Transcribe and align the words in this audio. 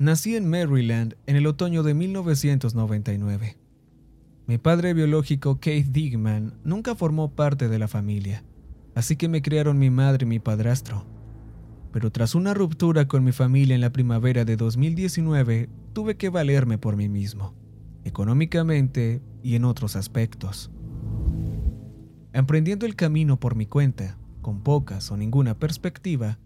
Nací 0.00 0.34
en 0.34 0.48
Maryland 0.48 1.14
en 1.26 1.36
el 1.36 1.46
otoño 1.46 1.82
de 1.82 1.92
1999. 1.92 3.58
Mi 4.46 4.56
padre 4.56 4.94
biológico, 4.94 5.60
Keith 5.60 5.88
Digman, 5.88 6.54
nunca 6.64 6.94
formó 6.94 7.34
parte 7.34 7.68
de 7.68 7.78
la 7.78 7.86
familia, 7.86 8.42
así 8.94 9.16
que 9.16 9.28
me 9.28 9.42
criaron 9.42 9.78
mi 9.78 9.90
madre 9.90 10.24
y 10.24 10.26
mi 10.26 10.38
padrastro. 10.38 11.04
Pero 11.92 12.10
tras 12.10 12.34
una 12.34 12.54
ruptura 12.54 13.08
con 13.08 13.24
mi 13.24 13.32
familia 13.32 13.74
en 13.74 13.82
la 13.82 13.92
primavera 13.92 14.46
de 14.46 14.56
2019, 14.56 15.68
tuve 15.92 16.16
que 16.16 16.30
valerme 16.30 16.78
por 16.78 16.96
mí 16.96 17.10
mismo, 17.10 17.54
económicamente 18.04 19.20
y 19.42 19.54
en 19.54 19.66
otros 19.66 19.96
aspectos. 19.96 20.70
Emprendiendo 22.32 22.86
el 22.86 22.96
camino 22.96 23.38
por 23.38 23.54
mi 23.54 23.66
cuenta, 23.66 24.16
con 24.40 24.62
pocas 24.62 25.10
o 25.10 25.18
ninguna 25.18 25.58
perspectiva, 25.58 26.38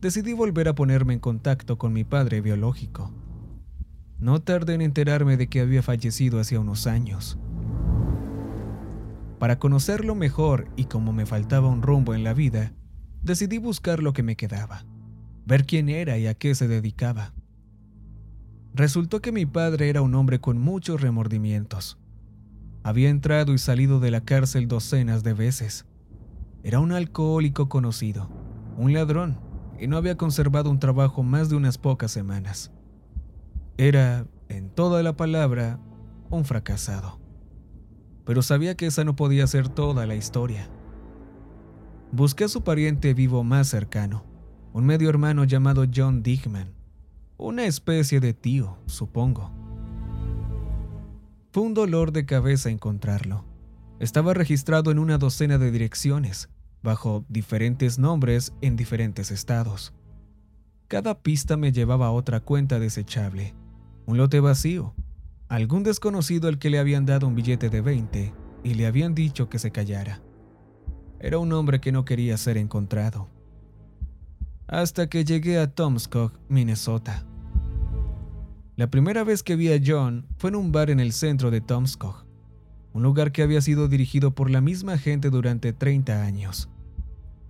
decidí 0.00 0.32
volver 0.32 0.68
a 0.68 0.74
ponerme 0.74 1.14
en 1.14 1.20
contacto 1.20 1.78
con 1.78 1.92
mi 1.92 2.04
padre 2.04 2.40
biológico. 2.40 3.12
No 4.18 4.40
tardé 4.40 4.74
en 4.74 4.82
enterarme 4.82 5.36
de 5.36 5.48
que 5.48 5.60
había 5.60 5.82
fallecido 5.82 6.40
hacía 6.40 6.60
unos 6.60 6.86
años. 6.86 7.38
Para 9.38 9.58
conocerlo 9.58 10.14
mejor 10.14 10.68
y 10.76 10.84
como 10.84 11.12
me 11.12 11.26
faltaba 11.26 11.68
un 11.68 11.82
rumbo 11.82 12.14
en 12.14 12.24
la 12.24 12.34
vida, 12.34 12.72
decidí 13.22 13.58
buscar 13.58 14.02
lo 14.02 14.12
que 14.12 14.22
me 14.22 14.36
quedaba, 14.36 14.84
ver 15.46 15.64
quién 15.64 15.88
era 15.88 16.18
y 16.18 16.26
a 16.26 16.34
qué 16.34 16.54
se 16.54 16.68
dedicaba. 16.68 17.32
Resultó 18.74 19.20
que 19.20 19.32
mi 19.32 19.46
padre 19.46 19.88
era 19.88 20.02
un 20.02 20.14
hombre 20.14 20.40
con 20.40 20.58
muchos 20.58 21.00
remordimientos. 21.00 21.98
Había 22.82 23.08
entrado 23.08 23.52
y 23.52 23.58
salido 23.58 24.00
de 24.00 24.10
la 24.10 24.24
cárcel 24.24 24.68
docenas 24.68 25.22
de 25.22 25.34
veces. 25.34 25.86
Era 26.62 26.80
un 26.80 26.92
alcohólico 26.92 27.68
conocido, 27.68 28.30
un 28.76 28.92
ladrón, 28.92 29.49
y 29.80 29.86
no 29.86 29.96
había 29.96 30.16
conservado 30.16 30.70
un 30.70 30.78
trabajo 30.78 31.22
más 31.22 31.48
de 31.48 31.56
unas 31.56 31.78
pocas 31.78 32.12
semanas. 32.12 32.70
Era, 33.78 34.26
en 34.48 34.68
toda 34.68 35.02
la 35.02 35.16
palabra, 35.16 35.80
un 36.28 36.44
fracasado. 36.44 37.18
Pero 38.26 38.42
sabía 38.42 38.76
que 38.76 38.86
esa 38.86 39.04
no 39.04 39.16
podía 39.16 39.46
ser 39.46 39.68
toda 39.68 40.06
la 40.06 40.14
historia. 40.14 40.68
Busqué 42.12 42.44
a 42.44 42.48
su 42.48 42.62
pariente 42.62 43.14
vivo 43.14 43.42
más 43.42 43.68
cercano, 43.68 44.24
un 44.74 44.84
medio 44.84 45.08
hermano 45.08 45.44
llamado 45.44 45.86
John 45.92 46.22
Digman, 46.22 46.74
una 47.38 47.64
especie 47.64 48.20
de 48.20 48.34
tío, 48.34 48.76
supongo. 48.84 49.50
Fue 51.52 51.62
un 51.62 51.72
dolor 51.72 52.12
de 52.12 52.26
cabeza 52.26 52.68
encontrarlo. 52.68 53.46
Estaba 53.98 54.34
registrado 54.34 54.90
en 54.90 54.98
una 54.98 55.16
docena 55.16 55.56
de 55.56 55.70
direcciones, 55.70 56.50
bajo 56.82 57.24
diferentes 57.28 57.98
nombres 57.98 58.52
en 58.60 58.76
diferentes 58.76 59.30
estados. 59.30 59.92
Cada 60.88 61.22
pista 61.22 61.56
me 61.56 61.72
llevaba 61.72 62.06
a 62.06 62.12
otra 62.12 62.40
cuenta 62.40 62.78
desechable, 62.78 63.54
un 64.06 64.16
lote 64.16 64.40
vacío, 64.40 64.94
algún 65.48 65.82
desconocido 65.82 66.48
al 66.48 66.58
que 66.58 66.70
le 66.70 66.78
habían 66.78 67.06
dado 67.06 67.26
un 67.26 67.34
billete 67.34 67.70
de 67.70 67.80
20 67.80 68.34
y 68.64 68.74
le 68.74 68.86
habían 68.86 69.14
dicho 69.14 69.48
que 69.48 69.58
se 69.58 69.70
callara. 69.70 70.22
Era 71.20 71.38
un 71.38 71.52
hombre 71.52 71.80
que 71.80 71.92
no 71.92 72.04
quería 72.04 72.36
ser 72.36 72.56
encontrado. 72.56 73.28
Hasta 74.66 75.08
que 75.08 75.24
llegué 75.24 75.58
a 75.58 75.70
Tomskog, 75.70 76.32
Minnesota. 76.48 77.26
La 78.76 78.90
primera 78.90 79.24
vez 79.24 79.42
que 79.42 79.56
vi 79.56 79.72
a 79.72 79.80
John 79.84 80.26
fue 80.38 80.50
en 80.50 80.56
un 80.56 80.72
bar 80.72 80.90
en 80.90 81.00
el 81.00 81.12
centro 81.12 81.50
de 81.50 81.60
Tomskog 81.60 82.29
un 82.92 83.02
lugar 83.02 83.32
que 83.32 83.42
había 83.42 83.60
sido 83.60 83.88
dirigido 83.88 84.34
por 84.34 84.50
la 84.50 84.60
misma 84.60 84.98
gente 84.98 85.30
durante 85.30 85.72
30 85.72 86.22
años. 86.22 86.68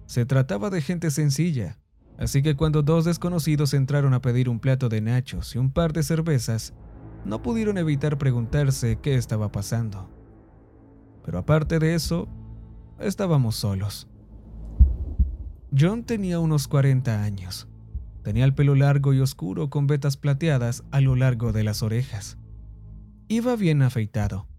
Se 0.06 0.26
trataba 0.26 0.70
de 0.70 0.82
gente 0.82 1.10
sencilla, 1.10 1.78
así 2.18 2.42
que 2.42 2.56
cuando 2.56 2.82
dos 2.82 3.04
desconocidos 3.04 3.72
entraron 3.74 4.12
a 4.12 4.20
pedir 4.20 4.48
un 4.48 4.60
plato 4.60 4.88
de 4.88 5.00
nachos 5.00 5.54
y 5.54 5.58
un 5.58 5.70
par 5.70 5.92
de 5.92 6.02
cervezas, 6.02 6.74
no 7.24 7.42
pudieron 7.42 7.78
evitar 7.78 8.18
preguntarse 8.18 8.98
qué 9.00 9.14
estaba 9.14 9.52
pasando. 9.52 10.10
Pero 11.24 11.38
aparte 11.38 11.78
de 11.78 11.94
eso, 11.94 12.28
estábamos 12.98 13.56
solos. 13.56 14.08
John 15.78 16.04
tenía 16.04 16.40
unos 16.40 16.66
40 16.66 17.22
años. 17.22 17.68
Tenía 18.24 18.44
el 18.44 18.54
pelo 18.54 18.74
largo 18.74 19.14
y 19.14 19.20
oscuro 19.20 19.70
con 19.70 19.86
vetas 19.86 20.16
plateadas 20.16 20.84
a 20.90 21.00
lo 21.00 21.16
largo 21.16 21.52
de 21.52 21.64
las 21.64 21.82
orejas. 21.82 22.36
Iba 23.28 23.54
bien 23.56 23.80
afeitado 23.82 24.49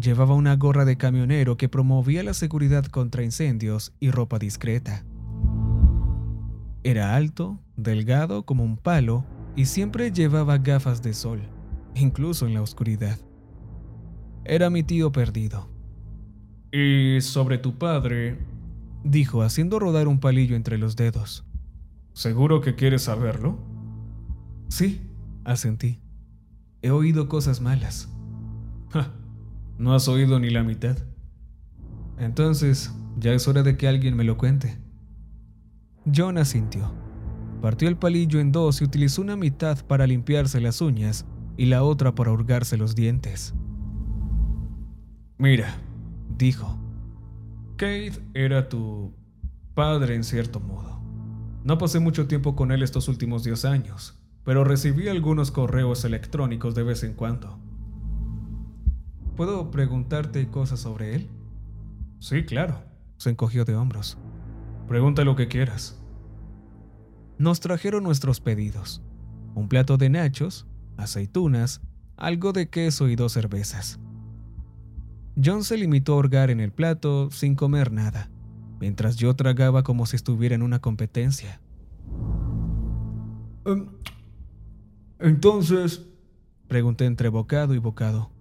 Llevaba 0.00 0.34
una 0.34 0.56
gorra 0.56 0.84
de 0.84 0.96
camionero 0.96 1.56
que 1.56 1.68
promovía 1.68 2.22
la 2.22 2.34
seguridad 2.34 2.86
contra 2.86 3.22
incendios 3.22 3.92
y 4.00 4.10
ropa 4.10 4.38
discreta. 4.38 5.04
Era 6.82 7.14
alto, 7.14 7.60
delgado 7.76 8.44
como 8.44 8.64
un 8.64 8.76
palo 8.76 9.24
y 9.54 9.66
siempre 9.66 10.10
llevaba 10.10 10.58
gafas 10.58 11.02
de 11.02 11.12
sol, 11.14 11.40
incluso 11.94 12.46
en 12.46 12.54
la 12.54 12.62
oscuridad. 12.62 13.18
Era 14.44 14.70
mi 14.70 14.82
tío 14.82 15.12
perdido. 15.12 15.68
Y 16.72 17.20
sobre 17.20 17.58
tu 17.58 17.78
padre, 17.78 18.38
dijo 19.04 19.42
haciendo 19.42 19.78
rodar 19.78 20.08
un 20.08 20.18
palillo 20.18 20.56
entre 20.56 20.78
los 20.78 20.96
dedos. 20.96 21.44
¿Seguro 22.14 22.60
que 22.60 22.74
quieres 22.74 23.02
saberlo? 23.02 23.58
Sí, 24.68 25.02
asentí. 25.44 26.00
He 26.80 26.90
oído 26.90 27.28
cosas 27.28 27.60
malas. 27.60 28.08
No 29.78 29.94
has 29.94 30.08
oído 30.08 30.38
ni 30.38 30.50
la 30.50 30.62
mitad. 30.62 30.96
Entonces, 32.18 32.94
ya 33.18 33.32
es 33.32 33.48
hora 33.48 33.62
de 33.62 33.76
que 33.76 33.88
alguien 33.88 34.16
me 34.16 34.24
lo 34.24 34.36
cuente. 34.36 34.78
John 36.14 36.38
asintió. 36.38 36.92
Partió 37.60 37.88
el 37.88 37.96
palillo 37.96 38.40
en 38.40 38.52
dos 38.52 38.80
y 38.80 38.84
utilizó 38.84 39.22
una 39.22 39.36
mitad 39.36 39.84
para 39.86 40.06
limpiarse 40.06 40.60
las 40.60 40.80
uñas 40.80 41.26
y 41.56 41.66
la 41.66 41.84
otra 41.84 42.14
para 42.14 42.32
hurgarse 42.32 42.76
los 42.76 42.94
dientes. 42.94 43.54
Mira, 45.38 45.76
dijo, 46.36 46.78
Keith 47.76 48.20
era 48.34 48.68
tu 48.68 49.14
padre 49.74 50.14
en 50.14 50.24
cierto 50.24 50.60
modo. 50.60 51.00
No 51.64 51.78
pasé 51.78 52.00
mucho 52.00 52.26
tiempo 52.26 52.56
con 52.56 52.72
él 52.72 52.82
estos 52.82 53.08
últimos 53.08 53.44
10 53.44 53.64
años, 53.64 54.20
pero 54.44 54.64
recibí 54.64 55.08
algunos 55.08 55.50
correos 55.50 56.04
electrónicos 56.04 56.74
de 56.74 56.82
vez 56.82 57.04
en 57.04 57.14
cuando. 57.14 57.58
¿Puedo 59.36 59.70
preguntarte 59.70 60.48
cosas 60.48 60.80
sobre 60.80 61.14
él? 61.14 61.30
Sí, 62.18 62.44
claro. 62.44 62.82
Se 63.16 63.30
encogió 63.30 63.64
de 63.64 63.74
hombros. 63.74 64.18
Pregunta 64.88 65.24
lo 65.24 65.36
que 65.36 65.48
quieras. 65.48 66.02
Nos 67.38 67.60
trajeron 67.60 68.04
nuestros 68.04 68.40
pedidos. 68.40 69.02
Un 69.54 69.68
plato 69.68 69.96
de 69.96 70.10
nachos, 70.10 70.66
aceitunas, 70.96 71.80
algo 72.16 72.52
de 72.52 72.68
queso 72.68 73.08
y 73.08 73.16
dos 73.16 73.32
cervezas. 73.32 73.98
John 75.42 75.64
se 75.64 75.78
limitó 75.78 76.14
a 76.14 76.16
hurgar 76.16 76.50
en 76.50 76.60
el 76.60 76.72
plato 76.72 77.30
sin 77.30 77.54
comer 77.54 77.90
nada, 77.90 78.30
mientras 78.80 79.16
yo 79.16 79.34
tragaba 79.34 79.82
como 79.82 80.04
si 80.04 80.16
estuviera 80.16 80.54
en 80.54 80.62
una 80.62 80.80
competencia. 80.80 81.60
Em, 83.64 83.88
entonces, 85.18 86.06
pregunté 86.68 87.06
entre 87.06 87.28
bocado 87.28 87.74
y 87.74 87.78
bocado. 87.78 88.31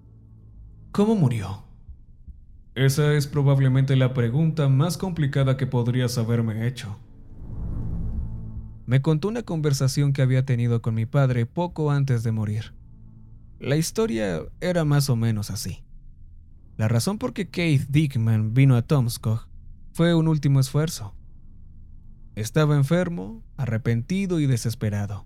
¿Cómo 0.91 1.15
murió? 1.15 1.63
Esa 2.75 3.13
es 3.13 3.25
probablemente 3.25 3.95
la 3.95 4.13
pregunta 4.13 4.67
más 4.67 4.97
complicada 4.97 5.55
que 5.55 5.65
podrías 5.65 6.17
haberme 6.17 6.67
hecho. 6.67 6.99
Me 8.85 9.01
contó 9.01 9.29
una 9.29 9.43
conversación 9.43 10.11
que 10.11 10.21
había 10.21 10.45
tenido 10.45 10.81
con 10.81 10.93
mi 10.93 11.05
padre 11.05 11.45
poco 11.45 11.91
antes 11.91 12.23
de 12.23 12.33
morir. 12.33 12.73
La 13.57 13.77
historia 13.77 14.41
era 14.59 14.83
más 14.83 15.09
o 15.09 15.15
menos 15.15 15.49
así. 15.49 15.81
La 16.75 16.89
razón 16.89 17.19
por 17.19 17.31
que 17.31 17.49
Keith 17.49 17.87
Dickman 17.87 18.53
vino 18.53 18.75
a 18.75 18.81
Tomskog 18.81 19.47
fue 19.93 20.13
un 20.13 20.27
último 20.27 20.59
esfuerzo. 20.59 21.15
Estaba 22.35 22.75
enfermo, 22.75 23.45
arrepentido 23.55 24.41
y 24.41 24.45
desesperado. 24.45 25.25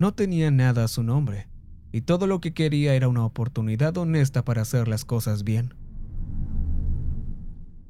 No 0.00 0.14
tenía 0.14 0.50
nada 0.50 0.82
a 0.82 0.88
su 0.88 1.04
nombre 1.04 1.46
y 1.92 2.02
todo 2.02 2.26
lo 2.26 2.40
que 2.40 2.52
quería 2.52 2.94
era 2.94 3.08
una 3.08 3.24
oportunidad 3.24 3.96
honesta 3.96 4.44
para 4.44 4.62
hacer 4.62 4.88
las 4.88 5.04
cosas 5.04 5.44
bien. 5.44 5.74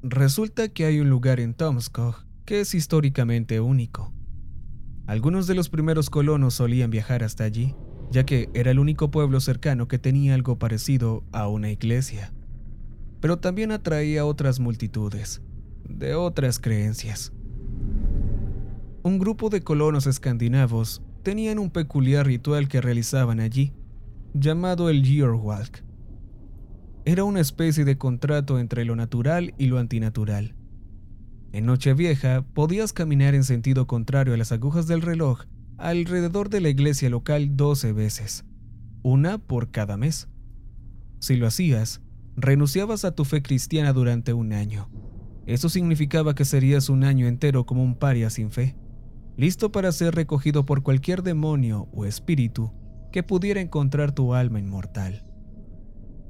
Resulta 0.03 0.69
que 0.69 0.85
hay 0.85 0.99
un 0.99 1.09
lugar 1.09 1.39
en 1.39 1.53
Tomskog 1.53 2.25
que 2.45 2.61
es 2.61 2.73
históricamente 2.73 3.59
único. 3.59 4.13
Algunos 5.05 5.47
de 5.47 5.55
los 5.55 5.69
primeros 5.69 6.09
colonos 6.09 6.53
solían 6.53 6.89
viajar 6.89 7.23
hasta 7.23 7.43
allí, 7.43 7.75
ya 8.09 8.25
que 8.25 8.49
era 8.53 8.71
el 8.71 8.79
único 8.79 9.11
pueblo 9.11 9.39
cercano 9.41 9.87
que 9.87 9.99
tenía 9.99 10.33
algo 10.33 10.57
parecido 10.57 11.23
a 11.33 11.47
una 11.47 11.71
iglesia. 11.71 12.33
Pero 13.19 13.39
también 13.39 13.71
atraía 13.71 14.25
otras 14.25 14.59
multitudes, 14.59 15.41
de 15.89 16.15
otras 16.15 16.59
creencias. 16.59 17.33
Un 19.03 19.19
grupo 19.19 19.49
de 19.49 19.61
colonos 19.61 20.07
escandinavos 20.07 21.01
tenían 21.23 21.59
un 21.59 21.69
peculiar 21.69 22.25
ritual 22.25 22.67
que 22.67 22.79
realizaban 22.79 23.39
allí, 23.39 23.73
llamado 24.39 24.89
el 24.89 25.03
Yearwalk. 25.03 25.83
Era 27.05 27.23
una 27.23 27.39
especie 27.39 27.85
de 27.85 27.97
contrato 27.97 28.59
entre 28.59 28.85
lo 28.85 28.95
natural 28.95 29.53
y 29.57 29.67
lo 29.67 29.79
antinatural. 29.79 30.55
En 31.53 31.65
Nochevieja 31.65 32.45
podías 32.53 32.93
caminar 32.93 33.33
en 33.33 33.43
sentido 33.43 33.87
contrario 33.87 34.33
a 34.33 34.37
las 34.37 34.51
agujas 34.51 34.87
del 34.87 35.01
reloj 35.01 35.45
alrededor 35.77 36.49
de 36.49 36.61
la 36.61 36.69
iglesia 36.69 37.09
local 37.09 37.55
12 37.55 37.93
veces, 37.93 38.45
una 39.03 39.37
por 39.37 39.71
cada 39.71 39.95
mes. 39.95 40.27
Si 41.19 41.35
lo 41.35 41.47
hacías, 41.47 42.01
renunciabas 42.35 43.05
a 43.05 43.15
tu 43.15 43.25
fe 43.25 43.41
cristiana 43.41 43.93
durante 43.93 44.33
un 44.33 44.53
año. 44.53 44.89
Eso 45.45 45.69
significaba 45.69 46.35
que 46.35 46.45
serías 46.45 46.89
un 46.89 47.03
año 47.03 47.27
entero 47.27 47.65
como 47.65 47.83
un 47.83 47.95
paria 47.95 48.29
sin 48.29 48.51
fe, 48.51 48.75
listo 49.37 49.71
para 49.71 49.91
ser 49.91 50.13
recogido 50.13 50.65
por 50.65 50.83
cualquier 50.83 51.23
demonio 51.23 51.87
o 51.93 52.05
espíritu 52.05 52.73
que 53.17 53.23
pudiera 53.23 53.59
encontrar 53.59 54.11
tu 54.11 54.35
alma 54.35 54.59
inmortal. 54.59 55.25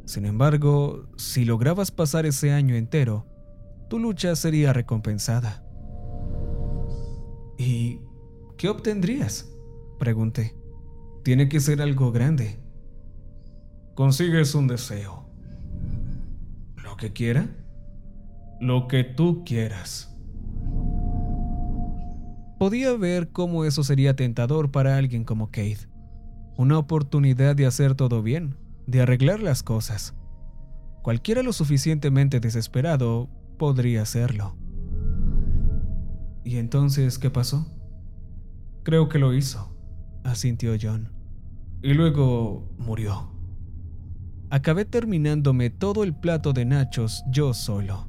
Sin 0.05 0.23
embargo, 0.23 1.09
si 1.17 1.43
lograbas 1.43 1.91
pasar 1.91 2.25
ese 2.25 2.53
año 2.53 2.75
entero, 2.75 3.25
tu 3.89 3.99
lucha 3.99 4.33
sería 4.37 4.71
recompensada. 4.71 5.65
¿Y 7.57 7.99
qué 8.57 8.69
obtendrías? 8.69 9.53
Pregunté. 9.99 10.55
Tiene 11.25 11.49
que 11.49 11.59
ser 11.59 11.81
algo 11.81 12.13
grande. 12.13 12.57
Consigues 13.93 14.55
un 14.55 14.67
deseo. 14.67 15.29
¿Lo 16.81 16.95
que 16.95 17.11
quiera? 17.11 17.49
Lo 18.61 18.87
que 18.87 19.03
tú 19.03 19.43
quieras. 19.43 20.17
Podía 22.57 22.93
ver 22.93 23.27
cómo 23.33 23.65
eso 23.65 23.83
sería 23.83 24.15
tentador 24.15 24.71
para 24.71 24.95
alguien 24.95 25.25
como 25.25 25.47
Kate. 25.47 25.96
Una 26.57 26.79
oportunidad 26.79 27.55
de 27.55 27.67
hacer 27.67 27.93
todo 27.93 28.23
bien, 28.23 28.57
de 28.87 29.01
arreglar 29.01 29.41
las 29.41 29.61
cosas. 29.61 30.15
Cualquiera 31.03 31.43
lo 31.43 31.53
suficientemente 31.53 32.39
desesperado 32.39 33.29
podría 33.59 34.01
hacerlo. 34.01 34.57
¿Y 36.43 36.57
entonces 36.57 37.19
qué 37.19 37.29
pasó? 37.29 37.67
Creo 38.83 39.07
que 39.07 39.19
lo 39.19 39.33
hizo, 39.33 39.77
asintió 40.23 40.73
John. 40.81 41.13
Y 41.83 41.93
luego 41.93 42.67
murió. 42.79 43.31
Acabé 44.49 44.85
terminándome 44.85 45.69
todo 45.69 46.03
el 46.03 46.15
plato 46.15 46.53
de 46.53 46.65
nachos 46.65 47.23
yo 47.29 47.53
solo. 47.53 48.07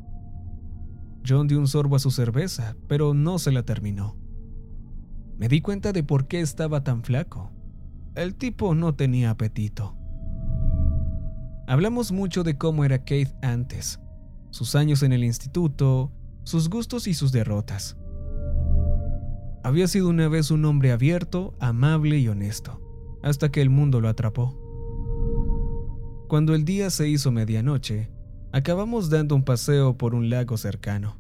John 1.27 1.49
dio 1.49 1.59
un 1.59 1.67
sorbo 1.67 1.97
a 1.97 1.99
su 1.99 2.11
cerveza, 2.11 2.77
pero 2.87 3.13
no 3.13 3.39
se 3.39 3.53
la 3.53 3.65
terminó. 3.65 4.17
Me 5.37 5.49
di 5.49 5.61
cuenta 5.61 5.93
de 5.93 6.03
por 6.03 6.29
qué 6.29 6.41
estaba 6.41 6.83
tan 6.83 7.03
flaco. 7.03 7.53
El 8.19 8.35
tipo 8.35 8.75
no 8.75 8.97
tenía 8.97 9.31
apetito. 9.31 9.95
Hablamos 11.69 12.11
mucho 12.11 12.43
de 12.43 12.59
cómo 12.59 12.85
era 12.85 13.05
Keith 13.05 13.31
antes, 13.43 14.01
sus 14.51 14.75
años 14.75 15.05
en 15.05 15.13
el 15.13 15.23
instituto, 15.23 16.11
sus 16.43 16.69
gustos 16.69 17.07
y 17.07 17.15
sus 17.15 17.31
derrotas. 17.31 17.97
Había 19.63 19.87
sido 19.87 20.09
una 20.09 20.27
vez 20.27 20.51
un 20.51 20.65
hombre 20.65 20.91
abierto, 20.91 21.55
amable 21.61 22.19
y 22.19 22.27
honesto, 22.27 22.83
hasta 23.23 23.53
que 23.53 23.63
el 23.63 23.71
mundo 23.71 24.01
lo 24.01 24.09
atrapó. 24.09 24.59
Cuando 26.27 26.57
el 26.57 26.65
día 26.65 26.91
se 26.91 27.09
hizo 27.09 27.31
medianoche, 27.31 28.11
acabamos 28.51 29.11
dando 29.11 29.37
un 29.37 29.45
paseo 29.45 29.97
por 29.97 30.17
un 30.17 30.29
lago 30.29 30.57
cercano. 30.57 31.19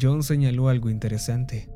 John 0.00 0.22
señaló 0.22 0.70
algo 0.70 0.88
interesante. 0.88 1.68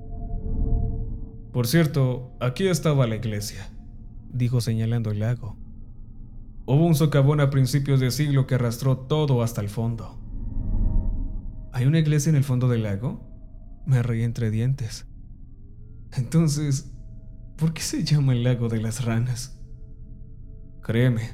Por 1.53 1.67
cierto, 1.67 2.32
aquí 2.41 2.69
estaba 2.69 3.06
la 3.06 3.17
iglesia 3.17 3.74
dijo 4.35 4.61
señalando 4.61 5.11
el 5.11 5.21
lago. 5.21 5.57
Hubo 6.67 6.85
un 6.87 6.95
socavón 6.95 7.41
a 7.41 7.51
principios 7.51 8.01
de 8.01 8.11
siglo 8.11 8.47
que 8.47 8.57
arrastró 8.57 8.99
todo 8.99 9.43
hasta 9.43 9.61
el 9.61 9.69
fondo. 9.69 10.19
¿Hay 11.73 11.87
una 11.87 11.99
iglesia 11.99 12.31
en 12.31 12.37
el 12.37 12.45
fondo 12.45 12.69
del 12.69 12.83
lago? 12.83 13.21
Me 13.87 14.03
reí 14.03 14.23
entre 14.23 14.51
dientes. 14.51 15.07
Entonces, 16.13 16.93
¿por 17.57 17.73
qué 17.73 17.83
se 17.83 18.05
llama 18.05 18.33
el 18.33 18.45
lago 18.45 18.69
de 18.69 18.81
las 18.81 19.05
ranas? 19.05 19.61
Créeme, 20.83 21.31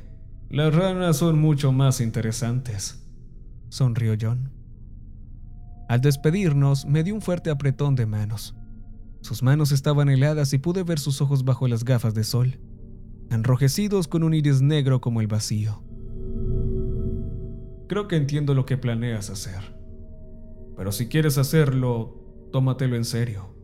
las 0.48 0.74
ranas 0.74 1.16
son 1.16 1.38
mucho 1.38 1.72
más 1.72 2.00
interesantes, 2.00 3.06
sonrió 3.68 4.14
John. 4.20 4.52
Al 5.88 6.00
despedirnos, 6.00 6.86
me 6.86 7.02
dio 7.02 7.14
un 7.14 7.20
fuerte 7.20 7.50
apretón 7.50 7.94
de 7.94 8.06
manos. 8.06 8.56
Sus 9.22 9.42
manos 9.42 9.72
estaban 9.72 10.08
heladas 10.08 10.52
y 10.52 10.58
pude 10.58 10.82
ver 10.82 10.98
sus 10.98 11.20
ojos 11.20 11.44
bajo 11.44 11.68
las 11.68 11.84
gafas 11.84 12.14
de 12.14 12.24
sol 12.24 12.58
enrojecidos 13.30 14.08
con 14.08 14.22
un 14.22 14.34
iris 14.34 14.60
negro 14.60 15.00
como 15.00 15.20
el 15.20 15.26
vacío. 15.26 15.82
Creo 17.88 18.08
que 18.08 18.16
entiendo 18.16 18.54
lo 18.54 18.66
que 18.66 18.76
planeas 18.76 19.30
hacer. 19.30 19.76
Pero 20.76 20.92
si 20.92 21.08
quieres 21.08 21.38
hacerlo, 21.38 22.48
tómatelo 22.52 22.96
en 22.96 23.04
serio. 23.04 23.54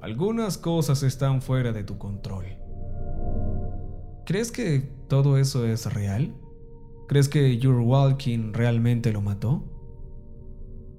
Algunas 0.00 0.58
cosas 0.58 1.02
están 1.02 1.42
fuera 1.42 1.72
de 1.72 1.84
tu 1.84 1.98
control. 1.98 2.44
¿Crees 4.26 4.50
que 4.52 4.80
todo 5.08 5.38
eso 5.38 5.66
es 5.66 5.92
real? 5.92 6.34
¿Crees 7.08 7.28
que 7.28 7.58
Your 7.58 7.80
Walking 7.80 8.52
realmente 8.52 9.12
lo 9.12 9.20
mató? 9.20 9.64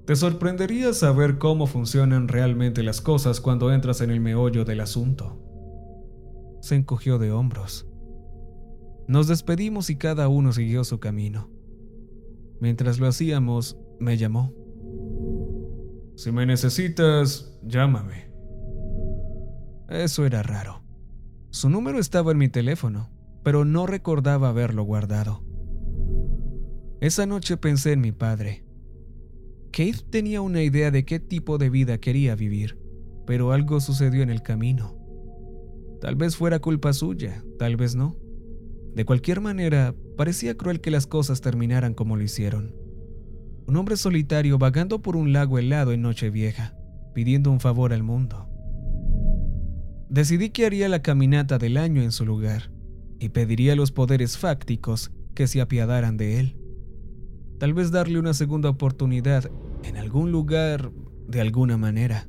Te 0.06 0.16
sorprendería 0.16 0.94
saber 0.94 1.38
cómo 1.38 1.66
funcionan 1.66 2.28
realmente 2.28 2.84
las 2.84 3.00
cosas 3.00 3.40
cuando 3.40 3.72
entras 3.72 4.02
en 4.02 4.12
el 4.12 4.20
meollo 4.20 4.66
del 4.66 4.82
asunto. 4.82 5.40
Se 6.62 6.76
encogió 6.76 7.18
de 7.18 7.32
hombros. 7.32 7.93
Nos 9.08 9.28
despedimos 9.28 9.90
y 9.90 9.98
cada 9.98 10.28
uno 10.28 10.54
siguió 10.54 10.84
su 10.84 11.00
camino. 11.00 11.50
Mientras 12.60 13.00
lo 13.00 13.08
hacíamos, 13.08 13.78
me 14.00 14.18
llamó. 14.18 14.54
Si 16.16 16.32
me 16.32 16.46
necesitas, 16.46 17.60
llámame. 17.64 18.32
Eso 19.90 20.26
era 20.26 20.44
raro. 20.44 20.84
Su 21.50 21.70
número 21.70 22.00
estaba 22.00 22.32
en 22.32 22.38
mi 22.38 22.50
teléfono, 22.50 23.10
pero 23.44 23.66
no 23.66 23.86
recordaba 23.86 24.50
haberlo 24.50 24.84
guardado. 24.84 25.44
Esa 27.02 27.26
noche 27.26 27.58
pensé 27.58 27.92
en 27.92 28.02
mi 28.02 28.12
padre. 28.12 28.64
Keith 29.72 30.10
tenía 30.10 30.42
una 30.42 30.62
idea 30.62 30.92
de 30.92 31.04
qué 31.04 31.20
tipo 31.20 31.58
de 31.58 31.70
vida 31.70 31.98
quería 31.98 32.36
vivir, 32.36 32.80
pero 33.26 33.52
algo 33.52 33.80
sucedió 33.82 34.24
en 34.24 34.30
el 34.30 34.42
camino. 34.42 34.98
Tal 36.00 36.16
vez 36.16 36.36
fuera 36.36 36.60
culpa 36.60 36.94
suya, 36.94 37.44
tal 37.60 37.76
vez 37.76 37.96
no. 37.96 38.23
De 38.96 39.06
cualquier 39.06 39.42
manera, 39.42 39.96
parecía 40.18 40.56
cruel 40.56 40.82
que 40.82 40.92
las 40.92 41.08
cosas 41.08 41.42
terminaran 41.42 41.94
como 41.94 42.16
lo 42.16 42.24
hicieron. 42.24 42.76
Un 43.66 43.78
hombre 43.78 43.98
solitario 43.98 44.58
vagando 44.58 45.02
por 45.02 45.16
un 45.16 45.34
lago 45.34 45.58
helado 45.58 45.94
en 45.94 46.02
Nochevieja, 46.02 46.76
pidiendo 47.14 47.52
un 47.52 47.60
favor 47.60 47.94
al 47.94 48.04
mundo. 48.04 48.50
Decidí 50.10 50.50
que 50.52 50.66
haría 50.66 50.90
la 50.90 51.02
caminata 51.02 51.58
del 51.58 51.78
año 51.78 52.04
en 52.04 52.12
su 52.12 52.26
lugar 52.26 52.72
y 53.20 53.30
pediría 53.30 53.74
a 53.74 53.76
los 53.76 53.92
poderes 53.92 54.38
fácticos 54.38 55.12
que 55.34 55.48
se 55.48 55.60
apiadaran 55.60 56.18
de 56.18 56.40
él. 56.40 56.58
Tal 57.58 57.74
vez 57.74 57.92
darle 57.92 58.20
una 58.20 58.34
segunda 58.34 58.70
oportunidad 58.70 59.50
en 59.84 59.98
algún 59.98 60.32
lugar 60.32 60.92
de 61.28 61.42
alguna 61.42 61.78
manera. 61.78 62.28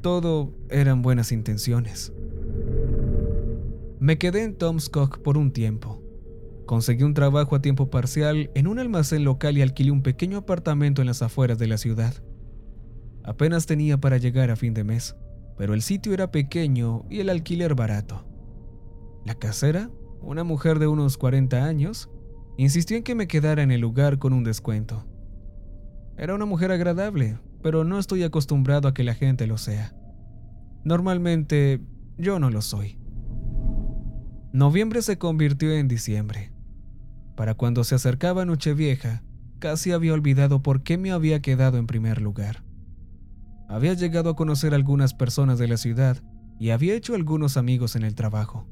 Todo 0.00 0.52
eran 0.68 1.02
buenas 1.02 1.30
intenciones. 1.30 2.12
Me 4.04 4.18
quedé 4.18 4.42
en 4.42 4.54
Tomskog 4.54 5.22
por 5.22 5.38
un 5.38 5.50
tiempo. 5.50 6.02
Conseguí 6.66 7.04
un 7.04 7.14
trabajo 7.14 7.56
a 7.56 7.62
tiempo 7.62 7.88
parcial 7.88 8.50
en 8.54 8.66
un 8.66 8.78
almacén 8.78 9.24
local 9.24 9.56
y 9.56 9.62
alquilé 9.62 9.92
un 9.92 10.02
pequeño 10.02 10.36
apartamento 10.36 11.00
en 11.00 11.06
las 11.06 11.22
afueras 11.22 11.58
de 11.58 11.68
la 11.68 11.78
ciudad. 11.78 12.12
Apenas 13.22 13.64
tenía 13.64 13.96
para 13.96 14.18
llegar 14.18 14.50
a 14.50 14.56
fin 14.56 14.74
de 14.74 14.84
mes, 14.84 15.16
pero 15.56 15.72
el 15.72 15.80
sitio 15.80 16.12
era 16.12 16.30
pequeño 16.30 17.06
y 17.08 17.20
el 17.20 17.30
alquiler 17.30 17.74
barato. 17.74 18.26
La 19.24 19.36
casera, 19.36 19.90
una 20.20 20.44
mujer 20.44 20.78
de 20.80 20.86
unos 20.86 21.16
40 21.16 21.64
años, 21.64 22.10
insistió 22.58 22.98
en 22.98 23.04
que 23.04 23.14
me 23.14 23.26
quedara 23.26 23.62
en 23.62 23.70
el 23.70 23.80
lugar 23.80 24.18
con 24.18 24.34
un 24.34 24.44
descuento. 24.44 25.06
Era 26.18 26.34
una 26.34 26.44
mujer 26.44 26.72
agradable, 26.72 27.38
pero 27.62 27.84
no 27.84 27.98
estoy 27.98 28.22
acostumbrado 28.22 28.86
a 28.86 28.92
que 28.92 29.02
la 29.02 29.14
gente 29.14 29.46
lo 29.46 29.56
sea. 29.56 29.96
Normalmente 30.84 31.80
yo 32.18 32.38
no 32.38 32.50
lo 32.50 32.60
soy. 32.60 32.98
Noviembre 34.54 35.02
se 35.02 35.18
convirtió 35.18 35.72
en 35.72 35.88
diciembre. 35.88 36.52
Para 37.34 37.54
cuando 37.54 37.82
se 37.82 37.96
acercaba 37.96 38.44
Nochevieja, 38.44 39.24
casi 39.58 39.90
había 39.90 40.12
olvidado 40.12 40.62
por 40.62 40.84
qué 40.84 40.96
me 40.96 41.10
había 41.10 41.42
quedado 41.42 41.76
en 41.76 41.88
primer 41.88 42.22
lugar. 42.22 42.62
Había 43.68 43.94
llegado 43.94 44.30
a 44.30 44.36
conocer 44.36 44.72
algunas 44.72 45.12
personas 45.12 45.58
de 45.58 45.66
la 45.66 45.76
ciudad 45.76 46.22
y 46.60 46.70
había 46.70 46.94
hecho 46.94 47.16
algunos 47.16 47.56
amigos 47.56 47.96
en 47.96 48.04
el 48.04 48.14
trabajo. 48.14 48.68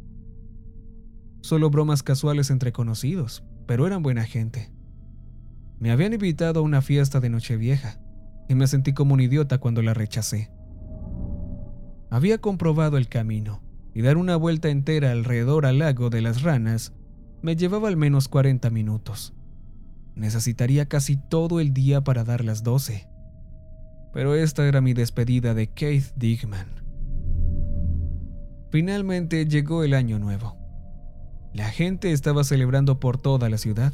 Solo 1.41 1.69
bromas 1.69 2.05
casuales 2.05 2.51
entre 2.51 2.71
conocidos, 2.71 3.43
pero 3.67 3.85
eran 3.85 4.05
buena 4.05 4.23
gente. 4.23 4.71
Me 5.81 5.91
habían 5.91 6.13
invitado 6.13 6.61
a 6.61 6.63
una 6.63 6.81
fiesta 6.81 7.19
de 7.19 7.29
Nochevieja 7.29 8.01
y 8.49 8.55
me 8.55 8.69
sentí 8.69 8.93
como 8.93 9.15
un 9.15 9.21
idiota 9.21 9.59
cuando 9.59 9.83
la 9.83 9.95
rechacé. 9.95 10.53
Había 12.09 12.39
comprobado 12.39 12.99
el 12.99 13.09
camino 13.09 13.72
y 13.95 14.03
dar 14.03 14.17
una 14.17 14.37
vuelta 14.37 14.69
entera 14.69 15.13
alrededor 15.13 15.67
al 15.67 15.79
lago 15.79 16.11
de 16.11 16.23
las 16.23 16.43
ranas 16.43 16.93
me 17.43 17.57
llevaba 17.57 17.89
al 17.89 17.97
menos 17.97 18.29
40 18.29 18.71
minutos. 18.71 19.35
Necesitaría 20.15 20.87
casi 20.87 21.17
todo 21.17 21.61
el 21.61 21.73
día 21.73 22.03
para 22.03 22.25
dar 22.25 22.45
las 22.45 22.63
12. 22.63 23.09
Pero 24.13 24.35
esta 24.35 24.67
era 24.67 24.81
mi 24.81 24.95
despedida 24.95 25.55
de 25.55 25.69
Keith 25.69 26.13
Digman. 26.17 26.83
Finalmente 28.71 29.47
llegó 29.47 29.85
el 29.85 29.95
año 29.95 30.19
nuevo. 30.19 30.57
La 31.53 31.69
gente 31.69 32.13
estaba 32.13 32.45
celebrando 32.45 33.01
por 33.01 33.19
toda 33.19 33.51
la 33.51 33.59
ciudad, 33.59 33.93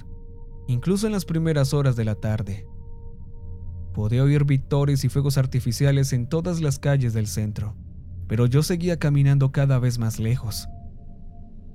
incluso 0.69 1.07
en 1.07 1.13
las 1.13 1.25
primeras 1.25 1.75
horas 1.75 1.97
de 1.97 2.05
la 2.05 2.15
tarde. 2.15 2.67
Podía 3.95 4.23
oír 4.23 4.45
victorias 4.45 5.03
y 5.03 5.09
fuegos 5.09 5.39
artificiales 5.39 6.13
en 6.13 6.29
todas 6.29 6.61
las 6.61 6.79
calles 6.79 7.15
del 7.15 7.27
centro, 7.27 7.75
pero 8.29 8.47
yo 8.47 8.63
seguía 8.63 8.99
caminando 8.99 9.51
cada 9.51 9.79
vez 9.79 9.99
más 9.99 10.21
lejos. 10.21 10.69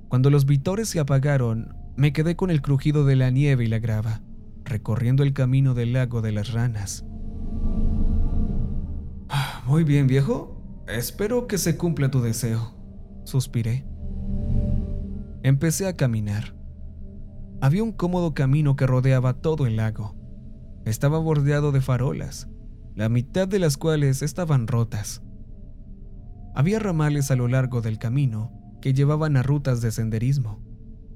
Cuando 0.08 0.30
los 0.30 0.46
vitores 0.46 0.88
se 0.88 1.00
apagaron, 1.00 1.76
me 1.96 2.12
quedé 2.12 2.36
con 2.36 2.50
el 2.50 2.62
crujido 2.62 3.04
de 3.04 3.16
la 3.16 3.30
nieve 3.30 3.64
y 3.64 3.66
la 3.66 3.80
grava, 3.80 4.22
recorriendo 4.64 5.24
el 5.24 5.32
camino 5.32 5.74
del 5.74 5.92
lago 5.92 6.22
de 6.22 6.32
las 6.32 6.52
ranas. 6.52 7.04
Ah, 9.28 9.62
muy 9.66 9.82
bien, 9.82 10.06
viejo. 10.06 10.62
Espero 10.86 11.48
que 11.48 11.58
se 11.58 11.76
cumpla 11.76 12.10
tu 12.10 12.20
deseo, 12.20 12.74
suspiré. 13.24 13.84
Empecé 15.42 15.88
a 15.88 15.96
caminar. 15.96 16.54
Había 17.60 17.82
un 17.82 17.92
cómodo 17.92 18.34
camino 18.34 18.76
que 18.76 18.86
rodeaba 18.86 19.34
todo 19.34 19.66
el 19.66 19.76
lago. 19.76 20.14
Estaba 20.84 21.18
bordeado 21.18 21.72
de 21.72 21.80
farolas, 21.80 22.48
la 22.94 23.08
mitad 23.08 23.48
de 23.48 23.58
las 23.58 23.76
cuales 23.76 24.22
estaban 24.22 24.66
rotas. 24.66 25.23
Había 26.54 26.78
ramales 26.78 27.30
a 27.30 27.36
lo 27.36 27.48
largo 27.48 27.80
del 27.80 27.98
camino 27.98 28.52
que 28.80 28.94
llevaban 28.94 29.36
a 29.36 29.42
rutas 29.42 29.80
de 29.80 29.90
senderismo 29.90 30.62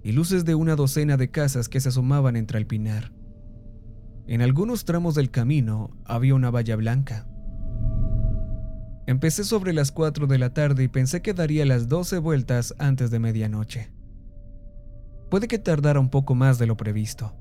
y 0.02 0.12
luces 0.12 0.44
de 0.44 0.54
una 0.54 0.74
docena 0.74 1.16
de 1.16 1.30
casas 1.30 1.68
que 1.68 1.80
se 1.80 1.90
asomaban 1.90 2.34
entre 2.34 2.58
el 2.58 2.66
pinar. 2.66 3.12
En 4.26 4.42
algunos 4.42 4.84
tramos 4.84 5.14
del 5.14 5.30
camino 5.30 5.96
había 6.04 6.34
una 6.34 6.50
valla 6.50 6.76
blanca. 6.76 7.26
Empecé 9.06 9.44
sobre 9.44 9.72
las 9.72 9.92
4 9.92 10.26
de 10.26 10.38
la 10.38 10.52
tarde 10.52 10.82
y 10.84 10.88
pensé 10.88 11.22
que 11.22 11.34
daría 11.34 11.64
las 11.64 11.88
12 11.88 12.18
vueltas 12.18 12.74
antes 12.78 13.10
de 13.10 13.20
medianoche. 13.20 13.92
Puede 15.30 15.46
que 15.46 15.58
tardara 15.58 16.00
un 16.00 16.10
poco 16.10 16.34
más 16.34 16.58
de 16.58 16.66
lo 16.66 16.76
previsto, 16.76 17.34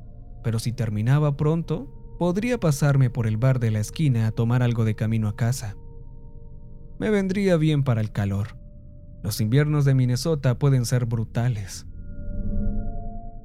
pero 0.44 0.60
si 0.60 0.72
terminaba 0.72 1.36
pronto, 1.36 2.16
podría 2.20 2.60
pasarme 2.60 3.10
por 3.10 3.28
el 3.28 3.38
bar 3.38 3.60
de 3.60 3.72
la 3.72 3.80
esquina 3.80 4.28
a 4.28 4.32
tomar 4.32 4.62
algo 4.62 4.86
de 4.86 4.96
camino 4.96 5.28
a 5.28 5.36
casa. 5.36 5.76
Me 7.00 7.10
vendría 7.10 7.58
bien 7.58 7.84
para 7.84 8.02
el 8.02 8.12
calor. 8.12 8.58
Los 9.24 9.42
inviernos 9.42 9.86
de 9.86 9.94
Minnesota 9.94 10.58
pueden 10.58 10.86
ser 10.86 11.06
brutales. 11.06 11.86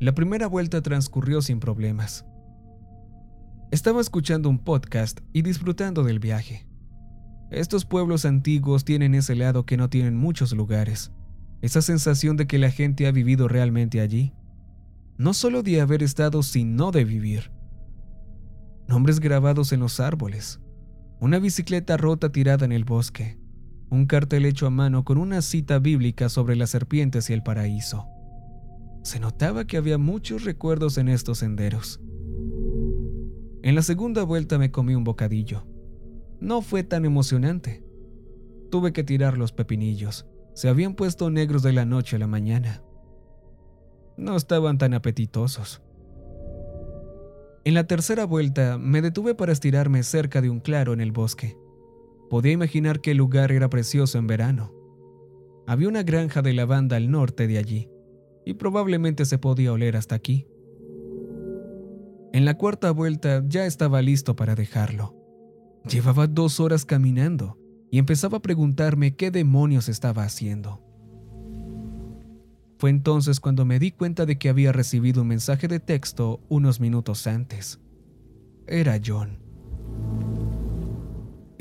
La 0.00 0.14
primera 0.14 0.46
vuelta 0.46 0.82
transcurrió 0.82 1.42
sin 1.42 1.60
problemas. 1.60 2.24
Estaba 3.70 4.00
escuchando 4.00 4.48
un 4.48 4.58
podcast 4.58 5.20
y 5.32 5.42
disfrutando 5.42 6.02
del 6.02 6.18
viaje. 6.18 6.66
Estos 7.50 7.84
pueblos 7.84 8.24
antiguos 8.24 8.84
tienen 8.84 9.14
ese 9.14 9.34
lado 9.34 9.66
que 9.66 9.76
no 9.76 9.88
tienen 9.88 10.16
muchos 10.16 10.52
lugares, 10.52 11.12
esa 11.60 11.82
sensación 11.82 12.36
de 12.36 12.46
que 12.46 12.58
la 12.58 12.70
gente 12.70 13.06
ha 13.06 13.12
vivido 13.12 13.48
realmente 13.48 14.00
allí, 14.00 14.32
no 15.18 15.34
solo 15.34 15.62
de 15.62 15.80
haber 15.80 16.02
estado, 16.02 16.42
sino 16.42 16.90
de 16.90 17.04
vivir 17.04 17.50
nombres 18.92 19.20
grabados 19.20 19.72
en 19.72 19.80
los 19.80 20.00
árboles, 20.00 20.60
una 21.18 21.38
bicicleta 21.38 21.96
rota 21.96 22.30
tirada 22.30 22.64
en 22.66 22.72
el 22.72 22.84
bosque, 22.84 23.38
un 23.92 24.06
cartel 24.06 24.46
hecho 24.46 24.66
a 24.66 24.70
mano 24.70 25.04
con 25.04 25.18
una 25.18 25.42
cita 25.42 25.78
bíblica 25.78 26.30
sobre 26.30 26.56
las 26.56 26.70
serpientes 26.70 27.28
y 27.28 27.34
el 27.34 27.42
paraíso. 27.42 28.06
Se 29.02 29.20
notaba 29.20 29.66
que 29.66 29.76
había 29.76 29.98
muchos 29.98 30.44
recuerdos 30.44 30.96
en 30.96 31.10
estos 31.10 31.40
senderos. 31.40 32.00
En 33.62 33.74
la 33.74 33.82
segunda 33.82 34.22
vuelta 34.22 34.56
me 34.56 34.70
comí 34.70 34.94
un 34.94 35.04
bocadillo. 35.04 35.66
No 36.40 36.62
fue 36.62 36.84
tan 36.84 37.04
emocionante. 37.04 37.84
Tuve 38.70 38.94
que 38.94 39.04
tirar 39.04 39.36
los 39.36 39.52
pepinillos. 39.52 40.26
Se 40.54 40.70
habían 40.70 40.94
puesto 40.94 41.28
negros 41.28 41.62
de 41.62 41.74
la 41.74 41.84
noche 41.84 42.16
a 42.16 42.18
la 42.18 42.26
mañana. 42.26 42.82
No 44.16 44.36
estaban 44.36 44.78
tan 44.78 44.94
apetitosos. 44.94 45.82
En 47.64 47.74
la 47.74 47.86
tercera 47.86 48.24
vuelta 48.24 48.78
me 48.78 49.02
detuve 49.02 49.34
para 49.34 49.52
estirarme 49.52 50.02
cerca 50.02 50.40
de 50.40 50.48
un 50.48 50.60
claro 50.60 50.94
en 50.94 51.02
el 51.02 51.12
bosque. 51.12 51.58
Podía 52.32 52.52
imaginar 52.52 53.02
que 53.02 53.10
el 53.10 53.18
lugar 53.18 53.52
era 53.52 53.68
precioso 53.68 54.16
en 54.16 54.26
verano. 54.26 54.72
Había 55.66 55.86
una 55.86 56.02
granja 56.02 56.40
de 56.40 56.54
lavanda 56.54 56.96
al 56.96 57.10
norte 57.10 57.46
de 57.46 57.58
allí, 57.58 57.90
y 58.46 58.54
probablemente 58.54 59.26
se 59.26 59.36
podía 59.36 59.70
oler 59.70 59.98
hasta 59.98 60.14
aquí. 60.14 60.46
En 62.32 62.46
la 62.46 62.56
cuarta 62.56 62.90
vuelta 62.90 63.44
ya 63.46 63.66
estaba 63.66 64.00
listo 64.00 64.34
para 64.34 64.54
dejarlo. 64.54 65.14
Llevaba 65.86 66.26
dos 66.26 66.58
horas 66.58 66.86
caminando 66.86 67.58
y 67.90 67.98
empezaba 67.98 68.38
a 68.38 68.42
preguntarme 68.42 69.14
qué 69.14 69.30
demonios 69.30 69.90
estaba 69.90 70.24
haciendo. 70.24 70.80
Fue 72.78 72.88
entonces 72.88 73.40
cuando 73.40 73.66
me 73.66 73.78
di 73.78 73.90
cuenta 73.90 74.24
de 74.24 74.38
que 74.38 74.48
había 74.48 74.72
recibido 74.72 75.20
un 75.20 75.28
mensaje 75.28 75.68
de 75.68 75.80
texto 75.80 76.40
unos 76.48 76.80
minutos 76.80 77.26
antes. 77.26 77.78
Era 78.66 78.98
John. 79.04 79.41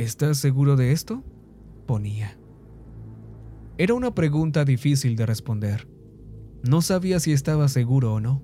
¿Estás 0.02 0.40
seguro 0.40 0.76
de 0.76 0.94
esto? 0.94 1.24
ponía. 1.86 2.36
Era 3.78 3.94
una 3.94 4.16
pregunta 4.16 4.66
difícil 4.66 5.16
de 5.16 5.28
responder. 5.28 5.88
No 6.64 6.82
sabía 6.82 7.20
si 7.20 7.34
estaba 7.34 7.68
seguro 7.68 8.16
o 8.16 8.20
no. 8.20 8.42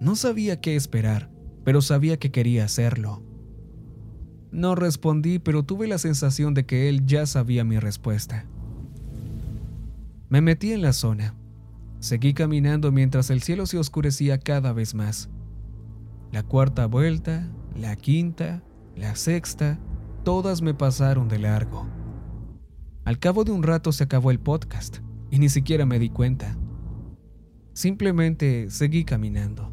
No 0.00 0.14
sabía 0.14 0.60
qué 0.60 0.76
esperar, 0.76 1.32
pero 1.64 1.82
sabía 1.82 2.20
que 2.20 2.30
quería 2.30 2.64
hacerlo. 2.64 3.24
No 4.52 4.76
respondí, 4.76 5.40
pero 5.40 5.64
tuve 5.64 5.88
la 5.88 5.98
sensación 5.98 6.54
de 6.54 6.64
que 6.64 6.88
él 6.88 7.04
ya 7.06 7.26
sabía 7.26 7.64
mi 7.64 7.80
respuesta. 7.80 8.46
Me 10.28 10.40
metí 10.40 10.72
en 10.72 10.82
la 10.82 10.92
zona 10.92 11.34
Seguí 11.98 12.34
caminando 12.34 12.92
mientras 12.92 13.30
el 13.30 13.42
cielo 13.42 13.66
se 13.66 13.78
oscurecía 13.78 14.38
cada 14.38 14.72
vez 14.72 14.94
más. 14.94 15.28
La 16.30 16.44
cuarta 16.44 16.86
vuelta, 16.86 17.48
la 17.74 17.96
quinta, 17.96 18.62
la 18.94 19.16
sexta, 19.16 19.80
todas 20.28 20.60
me 20.60 20.74
pasaron 20.74 21.26
de 21.26 21.38
largo. 21.38 21.86
Al 23.06 23.18
cabo 23.18 23.44
de 23.44 23.50
un 23.50 23.62
rato 23.62 23.92
se 23.92 24.04
acabó 24.04 24.30
el 24.30 24.38
podcast 24.38 24.98
y 25.30 25.38
ni 25.38 25.48
siquiera 25.48 25.86
me 25.86 25.98
di 25.98 26.10
cuenta. 26.10 26.54
Simplemente 27.72 28.68
seguí 28.68 29.06
caminando. 29.06 29.72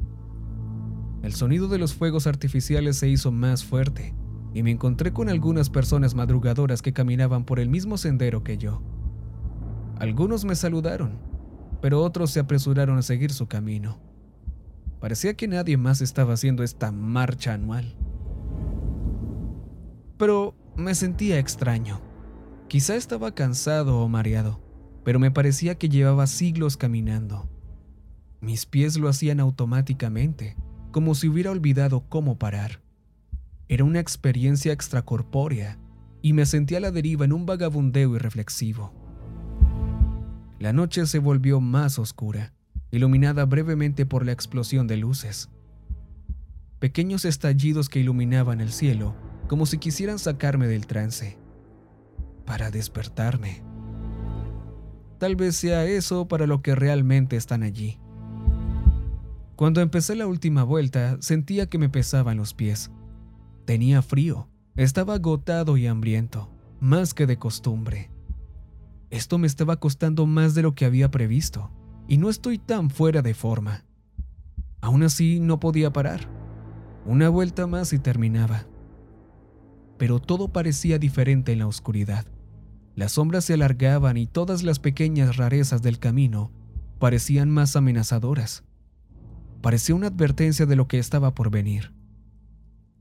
El 1.24 1.33
sonido 1.33 1.67
de 1.67 1.77
los 1.77 1.93
fuegos 1.93 2.25
artificiales 2.25 2.95
se 2.95 3.09
hizo 3.09 3.33
más 3.33 3.65
fuerte 3.65 4.15
y 4.53 4.63
me 4.63 4.71
encontré 4.71 5.12
con 5.12 5.27
algunas 5.27 5.69
personas 5.69 6.15
madrugadoras 6.15 6.81
que 6.81 6.93
caminaban 6.93 7.43
por 7.43 7.59
el 7.59 7.67
mismo 7.67 7.97
sendero 7.97 8.45
que 8.45 8.57
yo. 8.57 8.81
Algunos 10.00 10.45
me 10.45 10.55
saludaron 10.55 11.19
pero 11.81 12.01
otros 12.01 12.31
se 12.31 12.39
apresuraron 12.39 12.97
a 12.97 13.01
seguir 13.01 13.33
su 13.33 13.47
camino. 13.47 14.00
Parecía 15.01 15.33
que 15.33 15.50
nadie 15.50 15.75
más 15.75 16.00
estaba 16.00 16.35
haciendo 16.35 16.63
esta 16.63 16.93
marcha 16.93 17.53
anual. 17.53 17.97
Pero 20.17 20.55
me 20.75 20.95
sentía 20.95 21.39
extraño. 21.39 22.01
Quizá 22.67 22.95
estaba 22.95 23.34
cansado 23.34 24.00
o 24.00 24.07
mareado, 24.07 24.62
pero 25.03 25.19
me 25.19 25.31
parecía 25.31 25.75
que 25.75 25.89
llevaba 25.89 26.27
siglos 26.27 26.77
caminando. 26.77 27.50
Mis 28.41 28.65
pies 28.65 28.98
lo 28.98 29.10
hacían 29.10 29.39
automáticamente, 29.39 30.55
como 30.91 31.15
si 31.15 31.27
hubiera 31.27 31.51
olvidado 31.51 32.01
cómo 32.10 32.38
parar. 32.38 32.81
Era 33.67 33.84
una 33.84 34.00
experiencia 34.00 34.72
extracorpórea 34.72 35.79
y 36.22 36.34
me 36.34 36.45
sentía 36.45 36.77
a 36.77 36.81
la 36.81 36.91
deriva 36.91 37.25
en 37.25 37.34
un 37.34 37.45
vagabundeo 37.45 38.15
irreflexivo. 38.15 38.93
La 40.60 40.74
noche 40.74 41.05
se 41.05 41.19
volvió 41.19 41.60
más 41.60 42.00
oscura, 42.00 42.53
iluminada 42.91 43.45
brevemente 43.45 44.05
por 44.05 44.25
la 44.25 44.31
explosión 44.31 44.88
de 44.88 44.98
luces. 44.98 45.50
Pequeños 46.79 47.25
estallidos 47.25 47.89
que 47.89 48.00
iluminaban 48.00 48.62
el 48.62 48.72
cielo 48.72 49.15
como 49.48 49.66
si 49.66 49.78
quisieran 49.78 50.20
sacarme 50.20 50.68
del 50.68 50.88
trance, 50.88 51.38
para 52.46 52.72
despertarme. 52.72 53.64
Tal 55.18 55.36
vez 55.36 55.56
sea 55.56 55.86
eso 55.86 56.28
para 56.28 56.48
lo 56.48 56.62
que 56.62 56.75
realmente 56.75 57.36
están 57.36 57.64
allí. 57.64 58.00
Cuando 59.56 59.82
empecé 59.82 60.16
la 60.16 60.28
última 60.28 60.64
vuelta, 60.64 61.18
sentía 61.22 61.68
que 61.68 61.78
me 61.78 61.90
pesaban 61.90 62.38
los 62.38 62.54
pies. 62.54 62.92
Tenía 63.66 64.02
frío, 64.02 64.50
estaba 64.75 65.16
agotado 65.16 65.78
y 65.78 65.88
hambriento, 65.88 66.50
más 66.82 67.14
que 67.14 67.25
de 67.25 67.38
costumbre. 67.38 68.12
Esto 69.10 69.38
me 69.38 69.48
estaba 69.48 69.80
costando 69.80 70.25
más 70.25 70.56
de 70.56 70.62
lo 70.62 70.75
que 70.75 70.84
había 70.84 71.10
previsto, 71.10 71.72
y 72.08 72.18
no 72.18 72.30
estoy 72.30 72.58
tan 72.58 72.90
fuera 72.90 73.22
de 73.22 73.34
forma. 73.34 73.86
Aún 74.82 75.04
así, 75.04 75.40
no 75.40 75.60
podía 75.60 75.94
parar. 75.94 76.30
Una 77.06 77.30
vuelta 77.30 77.66
más 77.66 77.94
y 77.94 78.00
terminaba. 78.00 78.66
Pero 79.98 80.20
todo 80.20 80.50
parecía 80.50 81.00
diferente 81.00 81.54
en 81.54 81.60
la 81.60 81.68
oscuridad. 81.68 82.25
Las 82.96 83.14
sombras 83.14 83.46
se 83.46 83.54
alargaban 83.54 84.18
y 84.18 84.28
todas 84.28 84.64
las 84.64 84.80
pequeñas 84.80 85.38
rarezas 85.38 85.82
del 85.82 86.00
camino 86.00 86.52
parecían 87.00 87.50
más 87.50 87.75
amenazadoras. 87.75 88.64
Parecía 89.62 89.96
una 89.96 90.08
advertencia 90.08 90.66
de 90.66 90.75
lo 90.75 90.88
que 90.88 91.00
estaba 91.00 91.34
por 91.34 91.50
venir. 91.50 91.94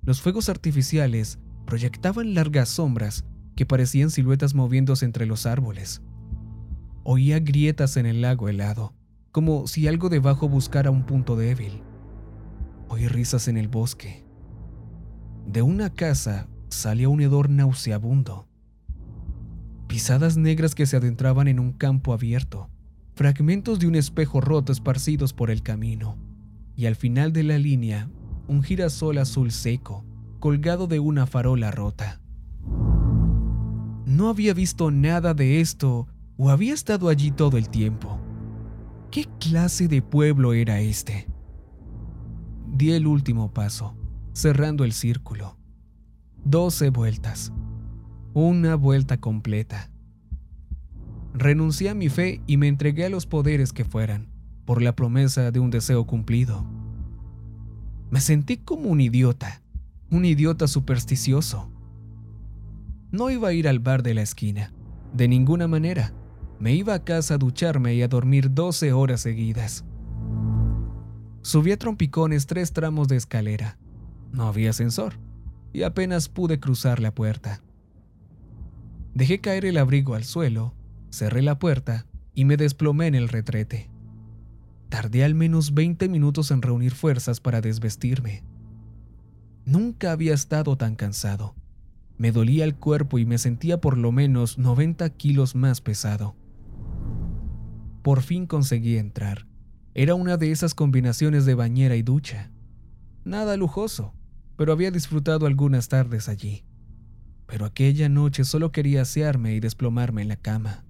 Los 0.02 0.20
fuegos 0.20 0.48
artificiales 0.48 1.38
proyectaban 1.64 2.34
largas 2.34 2.68
sombras 2.68 3.24
que 3.56 3.66
parecían 3.66 4.10
siluetas 4.10 4.54
moviéndose 4.54 5.04
entre 5.04 5.26
los 5.26 5.46
árboles. 5.46 6.02
Oía 7.04 7.38
grietas 7.38 7.96
en 7.96 8.06
el 8.06 8.20
lago 8.20 8.48
helado, 8.48 8.94
como 9.30 9.66
si 9.66 9.86
algo 9.88 10.08
debajo 10.08 10.48
buscara 10.48 10.90
un 10.90 11.04
punto 11.04 11.36
débil. 11.36 11.82
Oí 12.88 13.08
risas 13.08 13.48
en 13.48 13.56
el 13.56 13.68
bosque. 13.68 14.24
De 15.46 15.62
una 15.62 15.92
casa 15.92 16.48
salía 16.74 17.08
un 17.08 17.20
hedor 17.20 17.48
nauseabundo. 17.48 18.46
Pisadas 19.86 20.36
negras 20.36 20.74
que 20.74 20.86
se 20.86 20.96
adentraban 20.96 21.48
en 21.48 21.60
un 21.60 21.72
campo 21.72 22.12
abierto, 22.12 22.68
fragmentos 23.14 23.78
de 23.78 23.86
un 23.86 23.94
espejo 23.94 24.40
roto 24.40 24.72
esparcidos 24.72 25.32
por 25.32 25.50
el 25.50 25.62
camino, 25.62 26.18
y 26.76 26.86
al 26.86 26.96
final 26.96 27.32
de 27.32 27.44
la 27.44 27.58
línea, 27.58 28.10
un 28.48 28.62
girasol 28.62 29.18
azul 29.18 29.52
seco, 29.52 30.04
colgado 30.40 30.86
de 30.86 31.00
una 31.00 31.26
farola 31.26 31.70
rota. 31.70 32.20
No 34.04 34.28
había 34.28 34.52
visto 34.52 34.90
nada 34.90 35.32
de 35.32 35.60
esto 35.60 36.08
o 36.36 36.50
había 36.50 36.74
estado 36.74 37.08
allí 37.08 37.30
todo 37.30 37.56
el 37.56 37.68
tiempo. 37.68 38.20
¿Qué 39.10 39.26
clase 39.38 39.88
de 39.88 40.02
pueblo 40.02 40.52
era 40.52 40.80
este? 40.80 41.28
Di 42.66 42.92
el 42.92 43.06
último 43.06 43.52
paso, 43.52 43.96
cerrando 44.32 44.84
el 44.84 44.92
círculo. 44.92 45.56
Doce 46.46 46.90
vueltas. 46.90 47.54
Una 48.34 48.74
vuelta 48.74 49.16
completa. 49.16 49.90
Renuncié 51.32 51.88
a 51.88 51.94
mi 51.94 52.10
fe 52.10 52.42
y 52.46 52.58
me 52.58 52.68
entregué 52.68 53.06
a 53.06 53.08
los 53.08 53.24
poderes 53.24 53.72
que 53.72 53.86
fueran, 53.86 54.28
por 54.66 54.82
la 54.82 54.94
promesa 54.94 55.50
de 55.52 55.58
un 55.58 55.70
deseo 55.70 56.06
cumplido. 56.06 56.66
Me 58.10 58.20
sentí 58.20 58.58
como 58.58 58.90
un 58.90 59.00
idiota, 59.00 59.62
un 60.10 60.26
idiota 60.26 60.68
supersticioso. 60.68 61.72
No 63.10 63.30
iba 63.30 63.48
a 63.48 63.52
ir 63.54 63.66
al 63.66 63.78
bar 63.78 64.02
de 64.02 64.12
la 64.12 64.20
esquina, 64.20 64.70
de 65.14 65.28
ninguna 65.28 65.66
manera 65.66 66.12
me 66.60 66.74
iba 66.74 66.92
a 66.92 67.04
casa 67.04 67.34
a 67.34 67.38
ducharme 67.38 67.94
y 67.94 68.02
a 68.02 68.08
dormir 68.08 68.52
12 68.52 68.92
horas 68.92 69.22
seguidas. 69.22 69.82
Subí 71.40 71.72
a 71.72 71.78
trompicones 71.78 72.46
tres 72.46 72.74
tramos 72.74 73.08
de 73.08 73.16
escalera. 73.16 73.78
No 74.30 74.46
había 74.46 74.70
ascensor 74.70 75.14
y 75.74 75.82
apenas 75.82 76.30
pude 76.30 76.60
cruzar 76.60 77.00
la 77.00 77.14
puerta. 77.14 77.60
Dejé 79.12 79.40
caer 79.40 79.66
el 79.66 79.76
abrigo 79.76 80.14
al 80.14 80.24
suelo, 80.24 80.72
cerré 81.10 81.42
la 81.42 81.58
puerta 81.58 82.06
y 82.32 82.44
me 82.44 82.56
desplomé 82.56 83.08
en 83.08 83.16
el 83.16 83.28
retrete. 83.28 83.90
Tardé 84.88 85.24
al 85.24 85.34
menos 85.34 85.74
20 85.74 86.08
minutos 86.08 86.52
en 86.52 86.62
reunir 86.62 86.94
fuerzas 86.94 87.40
para 87.40 87.60
desvestirme. 87.60 88.44
Nunca 89.66 90.12
había 90.12 90.32
estado 90.32 90.76
tan 90.76 90.94
cansado. 90.94 91.56
Me 92.18 92.30
dolía 92.30 92.64
el 92.64 92.76
cuerpo 92.76 93.18
y 93.18 93.26
me 93.26 93.38
sentía 93.38 93.80
por 93.80 93.98
lo 93.98 94.12
menos 94.12 94.58
90 94.58 95.10
kilos 95.10 95.56
más 95.56 95.80
pesado. 95.80 96.36
Por 98.02 98.22
fin 98.22 98.46
conseguí 98.46 98.96
entrar. 98.96 99.48
Era 99.94 100.14
una 100.14 100.36
de 100.36 100.52
esas 100.52 100.74
combinaciones 100.74 101.46
de 101.46 101.54
bañera 101.54 101.96
y 101.96 102.02
ducha. 102.02 102.52
Nada 103.24 103.56
lujoso, 103.56 104.14
pero 104.56 104.72
había 104.72 104.90
disfrutado 104.90 105.46
algunas 105.46 105.88
tardes 105.88 106.28
allí. 106.28 106.64
Pero 107.46 107.64
aquella 107.64 108.08
noche 108.08 108.44
solo 108.44 108.72
quería 108.72 109.02
asearme 109.02 109.54
y 109.54 109.60
desplomarme 109.60 110.22
en 110.22 110.28
la 110.28 110.36
cama. 110.36 110.84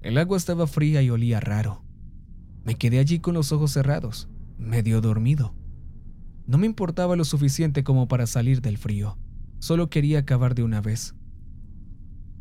El 0.00 0.18
agua 0.18 0.36
estaba 0.36 0.66
fría 0.66 1.02
y 1.02 1.10
olía 1.10 1.40
raro. 1.40 1.84
Me 2.64 2.76
quedé 2.76 2.98
allí 2.98 3.20
con 3.20 3.34
los 3.34 3.52
ojos 3.52 3.72
cerrados, 3.72 4.28
medio 4.58 5.00
dormido. 5.00 5.54
No 6.46 6.58
me 6.58 6.66
importaba 6.66 7.16
lo 7.16 7.24
suficiente 7.24 7.84
como 7.84 8.08
para 8.08 8.26
salir 8.26 8.60
del 8.60 8.78
frío, 8.78 9.18
solo 9.60 9.90
quería 9.90 10.20
acabar 10.20 10.54
de 10.54 10.64
una 10.64 10.80
vez. 10.80 11.14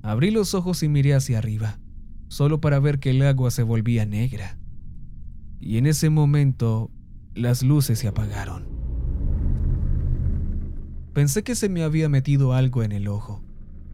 Abrí 0.02 0.32
los 0.32 0.56
ojos 0.56 0.82
y 0.82 0.90
miré 0.90 1.14
hacia 1.14 1.38
arriba 1.38 1.80
solo 2.32 2.62
para 2.62 2.80
ver 2.80 3.00
que 3.00 3.10
el 3.10 3.22
agua 3.24 3.52
se 3.52 3.62
volvía 3.62 4.06
negra. 4.06 4.58
Y 5.60 5.78
en 5.78 5.86
ese 5.86 6.10
momento 6.10 6.90
las 7.36 7.62
luces 7.62 8.00
se 8.00 8.08
apagaron. 8.08 8.81
Pensé 11.14 11.44
que 11.44 11.56
se 11.56 11.68
me 11.68 11.84
había 11.84 12.08
metido 12.08 12.54
algo 12.54 12.84
en 12.84 12.94
el 12.94 13.08
ojo, 13.08 13.44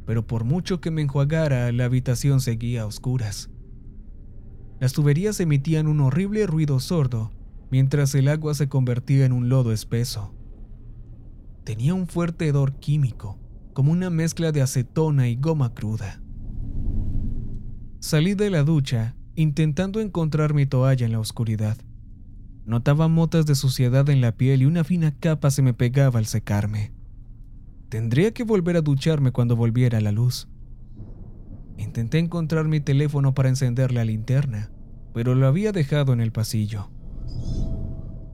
pero 0.05 0.27
por 0.27 0.43
mucho 0.43 0.79
que 0.79 0.91
me 0.91 1.01
enjuagara, 1.01 1.71
la 1.71 1.85
habitación 1.85 2.41
seguía 2.41 2.83
a 2.83 2.85
oscuras. 2.85 3.49
Las 4.79 4.93
tuberías 4.93 5.39
emitían 5.39 5.87
un 5.87 5.99
horrible 6.01 6.45
ruido 6.45 6.79
sordo 6.79 7.31
mientras 7.71 8.13
el 8.15 8.27
agua 8.27 8.53
se 8.53 8.69
convertía 8.69 9.25
en 9.25 9.33
un 9.33 9.49
lodo 9.49 9.71
espeso. 9.71 10.33
Tenía 11.63 11.93
un 11.93 12.07
fuerte 12.07 12.47
hedor 12.47 12.79
químico, 12.79 13.39
como 13.73 13.91
una 13.91 14.09
mezcla 14.09 14.51
de 14.51 14.61
acetona 14.61 15.27
y 15.27 15.35
goma 15.35 15.73
cruda. 15.73 16.21
Salí 17.99 18.35
de 18.35 18.49
la 18.49 18.63
ducha, 18.63 19.15
intentando 19.35 19.99
encontrar 19.99 20.53
mi 20.53 20.65
toalla 20.65 21.05
en 21.05 21.11
la 21.11 21.19
oscuridad. 21.19 21.77
Notaba 22.65 23.07
motas 23.07 23.45
de 23.45 23.55
suciedad 23.55 24.09
en 24.09 24.21
la 24.21 24.33
piel 24.33 24.61
y 24.61 24.65
una 24.65 24.83
fina 24.83 25.11
capa 25.19 25.51
se 25.51 25.61
me 25.61 25.73
pegaba 25.73 26.19
al 26.19 26.25
secarme. 26.25 26.96
Tendría 27.89 28.33
que 28.33 28.43
volver 28.43 28.75
a 28.75 28.81
ducharme 28.81 29.31
cuando 29.31 29.55
volviera 29.55 30.01
la 30.01 30.11
luz. 30.11 30.49
Intenté 31.77 32.19
encontrar 32.19 32.67
mi 32.67 32.81
teléfono 32.81 33.33
para 33.33 33.49
encender 33.49 33.93
la 33.93 34.03
linterna, 34.03 34.71
pero 35.13 35.35
lo 35.35 35.47
había 35.47 35.71
dejado 35.71 36.11
en 36.11 36.19
el 36.19 36.31
pasillo. 36.31 36.89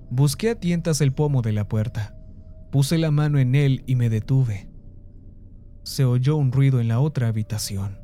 Busqué 0.10 0.52
a 0.52 0.60
tientas 0.60 1.02
el 1.02 1.14
pomo 1.14 1.42
de 1.42 1.52
la 1.52 1.68
puerta. 1.68 2.16
Puse 2.72 2.98
la 2.98 3.12
mano 3.12 3.38
en 3.38 3.54
él 3.54 3.84
y 3.86 3.96
me 3.96 4.10
detuve. 4.10 4.70
Se 5.84 6.06
oyó 6.06 6.36
un 6.36 6.52
ruido 6.52 6.80
en 6.80 6.88
la 6.88 7.00
otra 7.00 7.28
habitación. 7.28 8.00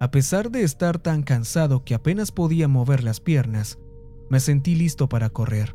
A 0.00 0.10
pesar 0.10 0.50
de 0.50 0.64
estar 0.64 0.98
tan 0.98 1.22
cansado 1.22 1.84
que 1.84 1.94
apenas 1.94 2.32
podía 2.32 2.68
mover 2.68 3.04
las 3.04 3.20
piernas, 3.20 3.78
me 4.28 4.40
sentí 4.40 4.74
listo 4.74 5.08
para 5.08 5.30
correr, 5.30 5.74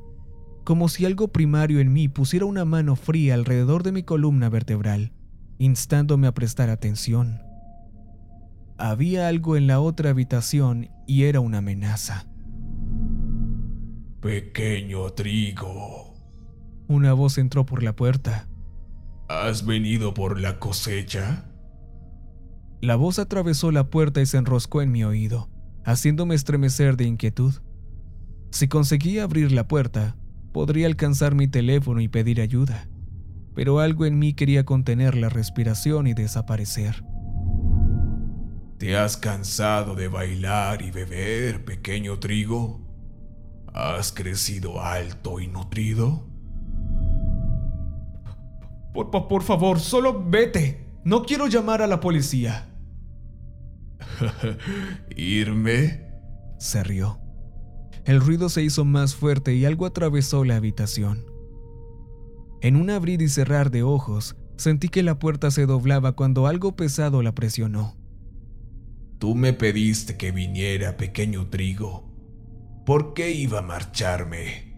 como 0.65 0.89
si 0.89 1.05
algo 1.05 1.29
primario 1.29 1.79
en 1.79 1.93
mí 1.93 2.09
pusiera 2.09 2.45
una 2.45 2.65
mano 2.65 2.95
fría 2.95 3.35
alrededor 3.35 3.83
de 3.83 3.91
mi 3.91 4.03
columna 4.03 4.49
vertebral, 4.49 5.13
instándome 5.59 6.25
a 6.27 6.33
prestar 6.33 6.69
atención. 6.69 7.43
Había 8.77 9.29
algo 9.29 9.55
en 9.55 9.67
la 9.67 9.79
otra 9.79 10.09
habitación 10.09 10.89
y 11.07 11.23
era 11.23 11.39
una 11.39 11.59
amenaza. 11.59 12.25
Pequeño 14.21 15.11
trigo. 15.11 16.15
Una 16.87 17.13
voz 17.13 17.37
entró 17.37 17.65
por 17.65 17.83
la 17.83 17.95
puerta. 17.95 18.49
¿Has 19.29 19.65
venido 19.65 20.15
por 20.15 20.39
la 20.39 20.59
cosecha? 20.59 21.45
La 22.81 22.95
voz 22.95 23.19
atravesó 23.19 23.71
la 23.71 23.89
puerta 23.89 24.19
y 24.19 24.25
se 24.25 24.37
enroscó 24.37 24.81
en 24.81 24.91
mi 24.91 25.03
oído, 25.03 25.47
haciéndome 25.83 26.33
estremecer 26.33 26.97
de 26.97 27.05
inquietud. 27.05 27.53
Si 28.51 28.67
conseguía 28.67 29.23
abrir 29.23 29.51
la 29.51 29.67
puerta, 29.67 30.15
podría 30.55 30.87
alcanzar 30.87 31.35
mi 31.35 31.49
teléfono 31.49 31.99
y 31.99 32.07
pedir 32.07 32.39
ayuda, 32.39 32.87
pero 33.55 33.81
algo 33.81 34.05
en 34.05 34.17
mí 34.17 34.31
quería 34.31 34.63
contener 34.63 35.15
la 35.15 35.27
respiración 35.27 36.07
y 36.07 36.13
desaparecer. 36.13 37.03
¿Te 38.77 38.95
has 38.95 39.17
cansado 39.17 39.95
de 39.95 40.07
bailar 40.07 40.81
y 40.81 40.91
beber, 40.91 41.65
pequeño 41.65 42.19
trigo? 42.19 42.79
¿Has 43.73 44.13
crecido 44.13 44.81
alto 44.81 45.41
y 45.41 45.47
nutrido? 45.47 46.25
Por, 48.93 49.11
por, 49.11 49.43
favor, 49.43 49.81
solo 49.81 50.23
vete. 50.25 50.87
No 51.03 51.23
quiero 51.23 51.47
llamar 51.47 51.81
a 51.81 51.87
la 51.87 51.99
policía. 51.99 52.69
¿Irme? 55.17 56.13
Se 56.59 56.81
rió. 56.81 57.24
El 58.05 58.21
ruido 58.21 58.49
se 58.49 58.63
hizo 58.63 58.85
más 58.85 59.15
fuerte 59.15 59.55
y 59.55 59.65
algo 59.65 59.85
atravesó 59.87 60.45
la 60.45 60.57
habitación. 60.57 61.25
En 62.61 62.75
un 62.75 62.91
abrir 62.91 63.21
y 63.21 63.29
cerrar 63.29 63.71
de 63.71 63.81
ojos, 63.81 64.35
sentí 64.57 64.89
que 64.89 65.03
la 65.03 65.17
puerta 65.17 65.49
se 65.49 65.65
doblaba 65.65 66.13
cuando 66.13 66.45
algo 66.47 66.75
pesado 66.75 67.23
la 67.23 67.33
presionó. 67.33 67.95
Tú 69.17 69.33
me 69.33 69.53
pediste 69.53 70.17
que 70.17 70.31
viniera, 70.31 70.97
pequeño 70.97 71.47
trigo. 71.47 72.11
¿Por 72.85 73.15
qué 73.15 73.31
iba 73.31 73.59
a 73.59 73.63
marcharme? 73.63 74.75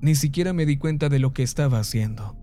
Ni 0.00 0.14
siquiera 0.14 0.52
me 0.52 0.64
di 0.64 0.78
cuenta 0.78 1.08
de 1.08 1.18
lo 1.18 1.34
que 1.34 1.42
estaba 1.42 1.78
haciendo. 1.78 2.36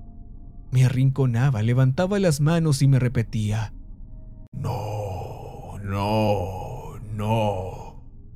Me 0.72 0.86
arrinconaba, 0.86 1.64
levantaba 1.64 2.20
las 2.20 2.42
manos 2.42 2.82
y 2.82 2.88
me 2.88 3.00
repetía. 3.00 3.74
No, 4.52 5.80
no, 5.82 7.00
no. 7.14 7.85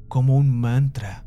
Como 0.09 0.35
un 0.35 0.49
mantra. 0.49 1.25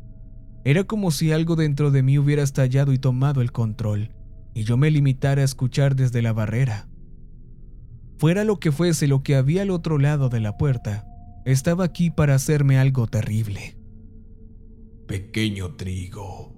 Era 0.63 0.83
como 0.83 1.09
si 1.09 1.31
algo 1.31 1.55
dentro 1.55 1.89
de 1.89 2.03
mí 2.03 2.19
hubiera 2.19 2.43
estallado 2.43 2.93
y 2.93 2.99
tomado 2.99 3.41
el 3.41 3.51
control, 3.51 4.11
y 4.53 4.63
yo 4.63 4.77
me 4.77 4.91
limitara 4.91 5.41
a 5.41 5.45
escuchar 5.45 5.95
desde 5.95 6.21
la 6.21 6.31
barrera. 6.33 6.87
Fuera 8.17 8.43
lo 8.43 8.59
que 8.59 8.71
fuese 8.71 9.07
lo 9.07 9.23
que 9.23 9.35
había 9.35 9.63
al 9.63 9.71
otro 9.71 9.97
lado 9.97 10.29
de 10.29 10.39
la 10.39 10.57
puerta, 10.57 11.07
estaba 11.45 11.83
aquí 11.83 12.11
para 12.11 12.35
hacerme 12.35 12.77
algo 12.77 13.07
terrible. 13.07 13.77
Pequeño 15.07 15.75
trigo, 15.75 16.53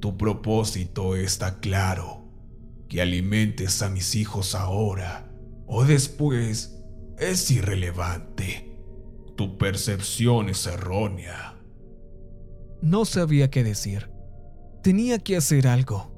tu 0.00 0.16
propósito 0.16 1.14
está 1.14 1.60
claro 1.60 2.24
que 2.88 3.00
alimentes 3.00 3.82
a 3.82 3.88
mis 3.88 4.14
hijos 4.14 4.54
ahora 4.54 5.30
o 5.66 5.84
después 5.84 6.76
es 7.18 7.50
irrelevante. 7.50 8.72
Tu 9.36 9.58
percepción 9.58 10.48
es 10.48 10.66
errónea. 10.66 11.55
No 12.82 13.04
sabía 13.04 13.50
qué 13.50 13.64
decir. 13.64 14.10
Tenía 14.82 15.18
que 15.18 15.36
hacer 15.36 15.66
algo. 15.66 16.12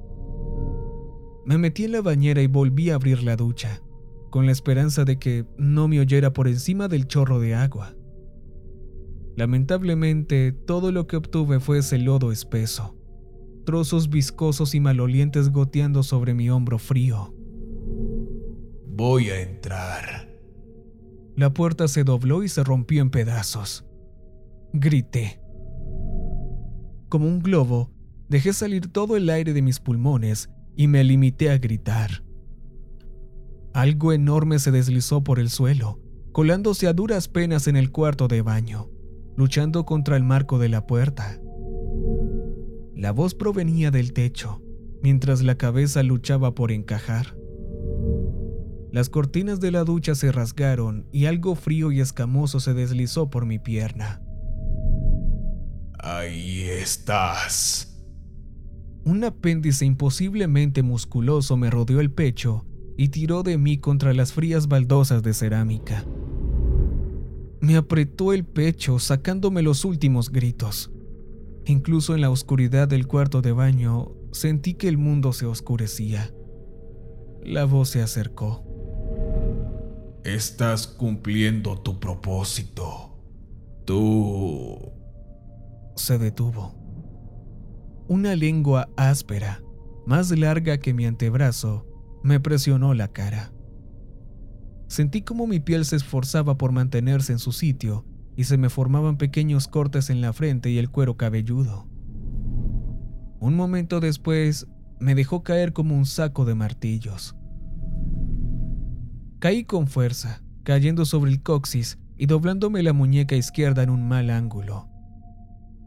Me 1.47 1.57
metí 1.57 1.85
en 1.85 1.93
la 1.93 2.03
bañera 2.03 2.43
y 2.43 2.47
volví 2.47 2.91
a 2.91 2.97
abrir 2.97 3.23
la 3.23 3.37
ducha, 3.37 3.81
con 4.31 4.45
la 4.45 4.53
esperanza 4.53 5.05
de 5.05 5.19
que 5.19 5.47
no 5.57 5.89
me 5.89 6.01
oyera 6.01 6.33
por 6.33 6.49
encima 6.49 6.89
del 6.89 7.07
chorro 7.07 7.41
de 7.41 7.55
agua. 7.55 7.95
Lamentablemente, 9.37 10.53
todo 10.53 10.93
lo 10.93 11.07
que 11.07 11.17
obtuve 11.17 11.61
fue 11.61 11.79
ese 11.79 11.97
lodo 11.97 12.33
espeso, 12.33 12.97
trozos 13.65 14.11
viscosos 14.11 14.75
y 14.75 14.81
malolientes 14.81 15.51
goteando 15.51 16.03
sobre 16.03 16.35
mi 16.35 16.51
hombro 16.51 16.79
frío. 16.79 17.35
Voy 18.87 19.31
a 19.31 19.41
entrar. 19.41 20.29
La 21.37 21.55
puerta 21.55 21.87
se 21.87 22.03
dobló 22.03 22.43
y 22.43 22.49
se 22.49 22.65
rompió 22.65 23.01
en 23.01 23.11
pedazos. 23.11 23.87
Grité. 24.73 25.41
Como 27.09 27.27
un 27.27 27.41
globo, 27.41 27.91
dejé 28.29 28.53
salir 28.53 28.89
todo 28.89 29.17
el 29.17 29.31
aire 29.31 29.53
de 29.53 29.63
mis 29.63 29.81
pulmones 29.81 30.51
y 30.77 30.87
me 30.87 31.05
limité 31.05 31.51
a 31.51 31.59
gritar. 31.59 32.25
Algo 33.75 34.13
enorme 34.13 34.59
se 34.59 34.71
deslizó 34.71 35.23
por 35.25 35.39
el 35.39 35.51
suelo, 35.51 36.01
colándose 36.33 36.87
a 36.87 36.93
duras 36.93 37.29
penas 37.29 37.69
en 37.69 37.77
el 37.77 37.91
cuarto 37.91 38.29
de 38.29 38.43
baño 38.43 38.91
luchando 39.39 39.87
contra 39.87 40.17
el 40.17 40.25
marco 40.25 40.59
de 40.59 40.69
la 40.69 40.85
puerta. 40.85 41.41
La 42.97 43.13
voz 43.13 43.37
provenía 43.37 43.93
del 43.93 44.13
techo, 44.13 44.61
mientras 45.01 45.45
la 45.45 45.55
cabeza 45.55 46.03
luchaba 46.03 46.57
por 46.57 46.73
encajar. 46.73 47.37
Las 48.91 49.11
cortinas 49.11 49.61
de 49.61 49.71
la 49.71 49.85
ducha 49.85 50.17
se 50.17 50.33
rasgaron 50.33 51.07
y 51.13 51.27
algo 51.27 51.55
frío 51.55 51.93
y 51.93 52.01
escamoso 52.01 52.59
se 52.59 52.75
deslizó 52.75 53.31
por 53.31 53.47
mi 53.47 53.61
pierna. 53.61 54.21
Ahí 55.99 56.63
estás. 56.63 57.99
Un 59.05 59.25
apéndice 59.25 59.85
imposiblemente 59.85 60.83
musculoso 60.83 61.57
me 61.57 61.71
rodeó 61.71 62.01
el 62.01 62.13
pecho 62.13 62.67
y 62.97 63.09
tiró 63.09 63.43
de 63.43 63.59
mí 63.59 63.79
contra 63.79 64.13
las 64.13 64.33
frías 64.33 64.69
baldosas 64.69 65.23
de 65.23 65.35
cerámica. 65.35 66.05
Me 67.61 67.77
apretó 67.77 68.33
el 68.33 68.45
pecho, 68.45 68.99
sacándome 68.99 69.63
los 69.63 69.85
últimos 69.85 70.31
gritos. 70.31 70.93
Incluso 71.67 72.15
en 72.15 72.21
la 72.21 72.31
oscuridad 72.31 72.87
del 72.87 73.07
cuarto 73.07 73.43
de 73.43 73.53
baño, 73.53 74.13
sentí 74.33 74.75
que 74.75 74.89
el 74.89 74.99
mundo 74.99 75.33
se 75.33 75.47
oscurecía. 75.47 76.33
La 77.43 77.65
voz 77.65 77.91
se 77.91 78.03
acercó. 78.03 78.65
Estás 80.25 80.87
cumpliendo 80.87 81.81
tu 81.81 81.99
propósito. 81.99 83.19
Tú... 83.85 84.98
Se 85.99 86.17
detuvo. 86.17 86.75
Una 88.07 88.37
lengua 88.37 88.89
áspera, 88.97 89.61
más 90.07 90.31
larga 90.31 90.79
que 90.79 90.95
mi 90.95 91.07
antebrazo, 91.07 91.87
me 92.23 92.39
presionó 92.39 92.95
la 92.95 93.09
cara. 93.09 93.53
Sentí 94.87 95.23
como 95.23 95.49
mi 95.49 95.59
piel 95.59 95.85
se 95.85 95.97
esforzaba 95.97 96.57
por 96.57 96.71
mantenerse 96.71 97.33
en 97.33 97.41
su 97.41 97.51
sitio 97.51 98.07
y 98.37 98.45
se 98.45 98.57
me 98.59 98.71
formaban 98.71 99.19
pequeños 99.19 99.67
cortes 99.67 100.09
en 100.09 100.21
la 100.21 100.33
frente 100.33 100.71
y 100.71 100.79
el 100.79 100.89
cuero 100.89 101.17
cabelludo. 101.17 101.89
Un 103.41 103.57
momento 103.57 103.99
después 103.99 104.69
me 105.01 105.17
dejó 105.17 105.43
caer 105.43 105.73
como 105.73 105.97
un 105.97 106.07
saco 106.07 106.45
de 106.45 106.55
martillos. 106.55 107.35
Caí 109.41 109.65
con 109.65 109.89
fuerza, 109.89 110.43
cayendo 110.63 111.05
sobre 111.05 111.33
el 111.33 111.43
coxis 111.43 111.99
y 112.17 112.27
doblándome 112.27 112.85
la 112.85 112.93
muñeca 112.93 113.35
izquierda 113.35 113.83
en 113.83 113.91
un 113.91 114.07
mal 114.07 114.31
ángulo. 114.31 114.88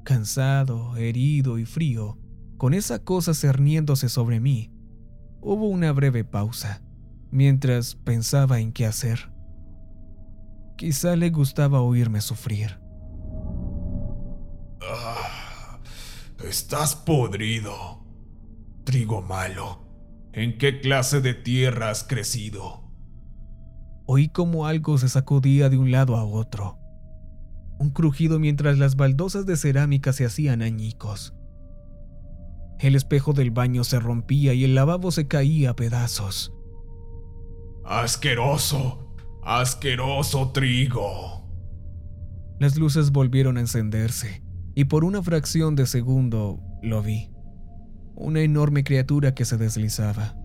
Cansado, 0.03 0.97
herido 0.97 1.59
y 1.59 1.65
frío, 1.65 2.17
con 2.57 2.73
esa 2.73 2.99
cosa 2.99 3.33
cerniéndose 3.33 4.09
sobre 4.09 4.39
mí, 4.39 4.71
hubo 5.41 5.67
una 5.67 5.91
breve 5.91 6.23
pausa 6.23 6.81
mientras 7.31 7.95
pensaba 7.95 8.59
en 8.59 8.71
qué 8.71 8.85
hacer. 8.85 9.31
Quizá 10.77 11.15
le 11.15 11.29
gustaba 11.29 11.81
oírme 11.81 12.21
sufrir. 12.21 12.79
Ah, 14.81 15.79
estás 16.43 16.95
podrido. 16.95 18.03
Trigo 18.83 19.21
malo. 19.21 19.85
¿En 20.33 20.57
qué 20.57 20.79
clase 20.79 21.21
de 21.21 21.33
tierra 21.33 21.89
has 21.89 22.03
crecido? 22.03 22.81
Oí 24.05 24.29
como 24.29 24.65
algo 24.65 24.97
se 24.97 25.07
sacudía 25.07 25.69
de 25.69 25.77
un 25.77 25.91
lado 25.91 26.15
a 26.15 26.23
otro. 26.23 26.80
Un 27.81 27.89
crujido 27.89 28.37
mientras 28.37 28.77
las 28.77 28.95
baldosas 28.95 29.47
de 29.47 29.57
cerámica 29.57 30.13
se 30.13 30.23
hacían 30.23 30.61
añicos. 30.61 31.33
El 32.77 32.93
espejo 32.93 33.33
del 33.33 33.49
baño 33.49 33.83
se 33.83 33.99
rompía 33.99 34.53
y 34.53 34.65
el 34.65 34.75
lavabo 34.75 35.09
se 35.09 35.27
caía 35.27 35.71
a 35.71 35.75
pedazos. 35.75 36.53
Asqueroso, 37.83 39.15
asqueroso 39.43 40.51
trigo. 40.51 41.49
Las 42.59 42.77
luces 42.77 43.11
volvieron 43.11 43.57
a 43.57 43.61
encenderse 43.61 44.43
y 44.75 44.85
por 44.85 45.03
una 45.03 45.23
fracción 45.23 45.75
de 45.75 45.87
segundo 45.87 46.59
lo 46.83 47.01
vi. 47.01 47.31
Una 48.13 48.41
enorme 48.41 48.83
criatura 48.83 49.33
que 49.33 49.43
se 49.43 49.57
deslizaba. 49.57 50.35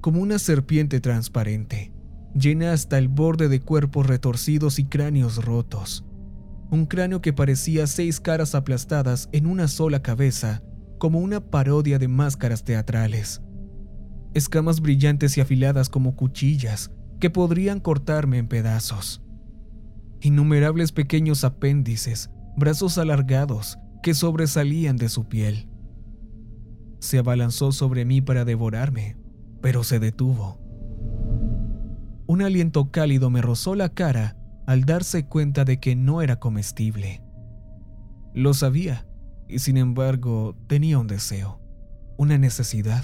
Como 0.00 0.20
una 0.20 0.40
serpiente 0.40 1.00
transparente, 1.00 1.92
llena 2.34 2.72
hasta 2.72 2.98
el 2.98 3.08
borde 3.08 3.48
de 3.48 3.60
cuerpos 3.60 4.06
retorcidos 4.06 4.78
y 4.78 4.84
cráneos 4.84 5.44
rotos. 5.44 6.04
Un 6.70 6.86
cráneo 6.86 7.20
que 7.20 7.32
parecía 7.32 7.86
seis 7.86 8.20
caras 8.20 8.54
aplastadas 8.54 9.28
en 9.32 9.46
una 9.46 9.68
sola 9.68 10.02
cabeza, 10.02 10.62
como 10.98 11.18
una 11.18 11.40
parodia 11.40 11.98
de 11.98 12.08
máscaras 12.08 12.64
teatrales 12.64 13.40
escamas 14.34 14.80
brillantes 14.80 15.36
y 15.36 15.40
afiladas 15.40 15.88
como 15.88 16.14
cuchillas 16.14 16.90
que 17.18 17.30
podrían 17.30 17.80
cortarme 17.80 18.38
en 18.38 18.48
pedazos. 18.48 19.22
Innumerables 20.20 20.92
pequeños 20.92 21.44
apéndices, 21.44 22.30
brazos 22.56 22.98
alargados 22.98 23.78
que 24.02 24.14
sobresalían 24.14 24.96
de 24.96 25.08
su 25.08 25.28
piel. 25.28 25.68
Se 27.00 27.18
abalanzó 27.18 27.72
sobre 27.72 28.04
mí 28.04 28.20
para 28.20 28.44
devorarme, 28.44 29.16
pero 29.60 29.84
se 29.84 29.98
detuvo. 29.98 30.60
Un 32.30 32.42
aliento 32.42 32.92
cálido 32.92 33.28
me 33.28 33.42
rozó 33.42 33.74
la 33.74 33.88
cara 33.88 34.36
al 34.64 34.84
darse 34.84 35.26
cuenta 35.26 35.64
de 35.64 35.80
que 35.80 35.96
no 35.96 36.22
era 36.22 36.38
comestible. 36.38 37.24
Lo 38.34 38.54
sabía, 38.54 39.04
y 39.48 39.58
sin 39.58 39.76
embargo 39.76 40.56
tenía 40.68 41.00
un 41.00 41.08
deseo, 41.08 41.60
una 42.18 42.38
necesidad. 42.38 43.02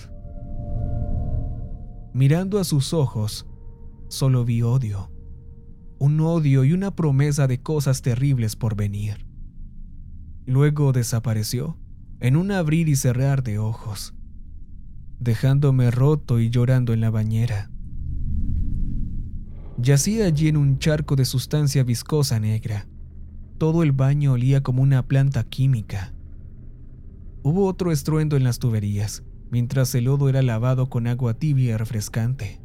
Mirando 2.15 2.61
a 2.61 2.65
sus 2.65 2.95
ojos, 2.95 3.49
solo 4.07 4.45
vi 4.45 4.62
odio. 4.62 5.11
Un 5.99 6.21
odio 6.21 6.62
y 6.62 6.73
una 6.73 6.95
promesa 6.95 7.49
de 7.49 7.61
cosas 7.61 8.03
terribles 8.03 8.55
por 8.55 8.77
venir. 8.77 9.27
Luego 10.45 10.93
desapareció 10.93 11.81
en 12.21 12.37
un 12.37 12.53
abrir 12.53 12.89
y 12.89 12.95
cerrar 12.95 13.43
de 13.43 13.59
ojos, 13.59 14.15
dejándome 15.19 15.91
roto 15.91 16.39
y 16.39 16.49
llorando 16.49 16.93
en 16.93 17.01
la 17.01 17.11
bañera. 17.11 17.73
Yacía 19.79 20.27
allí 20.27 20.49
en 20.49 20.57
un 20.57 20.79
charco 20.79 21.17
de 21.17 21.25
sustancia 21.25 21.85
viscosa 21.85 22.41
negra. 22.41 22.87
Todo 23.59 23.83
el 23.83 23.93
baño 23.93 24.33
olía 24.33 24.62
como 24.62 24.83
una 24.83 25.07
planta 25.07 25.45
química. 25.45 26.15
Hubo 27.43 27.67
otro 27.67 27.93
estruendo 27.93 28.37
en 28.37 28.45
las 28.45 28.59
tuberías 28.59 29.23
mientras 29.51 29.95
el 29.95 30.05
lodo 30.05 30.29
era 30.29 30.43
lavado 30.43 30.89
con 30.89 31.07
agua 31.07 31.35
tibia 31.35 31.79
refrescante. 31.79 32.61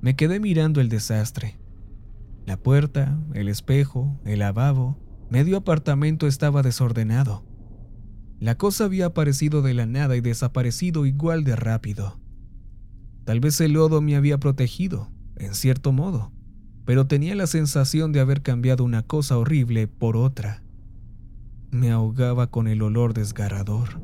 Me 0.00 0.16
quedé 0.16 0.40
mirando 0.40 0.80
el 0.80 0.88
desastre. 0.88 1.58
La 2.46 2.56
puerta, 2.56 3.20
el 3.34 3.48
espejo, 3.48 4.18
el 4.24 4.38
lavabo, 4.40 4.98
medio 5.30 5.56
apartamento 5.56 6.26
estaba 6.26 6.62
desordenado. 6.62 7.44
La 8.38 8.56
cosa 8.56 8.84
había 8.84 9.06
aparecido 9.06 9.62
de 9.62 9.74
la 9.74 9.86
nada 9.86 10.16
y 10.16 10.20
desaparecido 10.20 11.04
igual 11.04 11.44
de 11.44 11.56
rápido. 11.56 12.20
Tal 13.24 13.40
vez 13.40 13.60
el 13.60 13.72
lodo 13.72 14.00
me 14.00 14.16
había 14.16 14.38
protegido, 14.38 15.10
en 15.38 15.54
cierto 15.54 15.92
modo, 15.92 16.32
pero 16.84 17.06
tenía 17.06 17.34
la 17.34 17.46
sensación 17.46 18.12
de 18.12 18.20
haber 18.20 18.42
cambiado 18.42 18.84
una 18.84 19.02
cosa 19.02 19.38
horrible 19.38 19.88
por 19.88 20.16
otra. 20.16 20.62
Me 21.70 21.90
ahogaba 21.90 22.50
con 22.50 22.66
el 22.66 22.82
olor 22.82 23.14
desgarrador. 23.14 24.00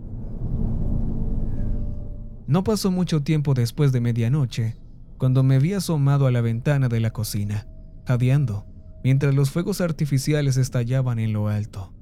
No 2.47 2.63
pasó 2.63 2.91
mucho 2.91 3.23
tiempo 3.23 3.55
después 3.55 3.91
de 3.93 4.01
medianoche, 4.01 4.77
cuando 5.17 5.43
me 5.43 5.59
vi 5.59 5.73
asomado 5.73 6.27
a 6.27 6.31
la 6.31 6.43
ventana 6.43 6.89
de 6.89 7.01
la 7.01 7.11
cocina, 7.11 7.67
jadeando, 8.07 8.67
mientras 9.03 9.35
los 9.35 9.51
fuegos 9.51 9.81
artificiales 9.81 10.57
estallaban 10.59 11.19
en 11.19 11.33
lo 11.33 11.49
alto. 11.49 11.93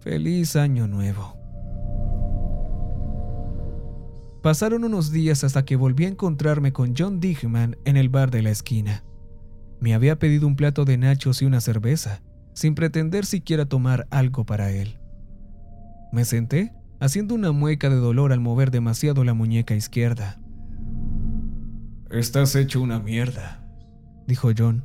Feliz 0.00 0.56
año 0.56 0.88
nuevo. 0.88 1.39
Pasaron 4.42 4.84
unos 4.84 5.12
días 5.12 5.44
hasta 5.44 5.66
que 5.66 5.76
volví 5.76 6.06
a 6.06 6.08
encontrarme 6.08 6.72
con 6.72 6.94
John 6.96 7.20
Digman 7.20 7.76
en 7.84 7.98
el 7.98 8.08
bar 8.08 8.30
de 8.30 8.42
la 8.42 8.50
esquina. 8.50 9.04
Me 9.80 9.94
había 9.94 10.18
pedido 10.18 10.46
un 10.46 10.56
plato 10.56 10.86
de 10.86 10.96
nachos 10.96 11.42
y 11.42 11.44
una 11.44 11.60
cerveza, 11.60 12.22
sin 12.54 12.74
pretender 12.74 13.26
siquiera 13.26 13.66
tomar 13.66 14.06
algo 14.10 14.46
para 14.46 14.70
él. 14.70 14.98
Me 16.10 16.24
senté, 16.24 16.72
haciendo 17.00 17.34
una 17.34 17.52
mueca 17.52 17.90
de 17.90 17.96
dolor 17.96 18.32
al 18.32 18.40
mover 18.40 18.70
demasiado 18.70 19.24
la 19.24 19.34
muñeca 19.34 19.74
izquierda. 19.74 20.40
Estás 22.10 22.56
hecho 22.56 22.80
una 22.80 22.98
mierda, 22.98 23.62
dijo 24.26 24.50
John. 24.56 24.84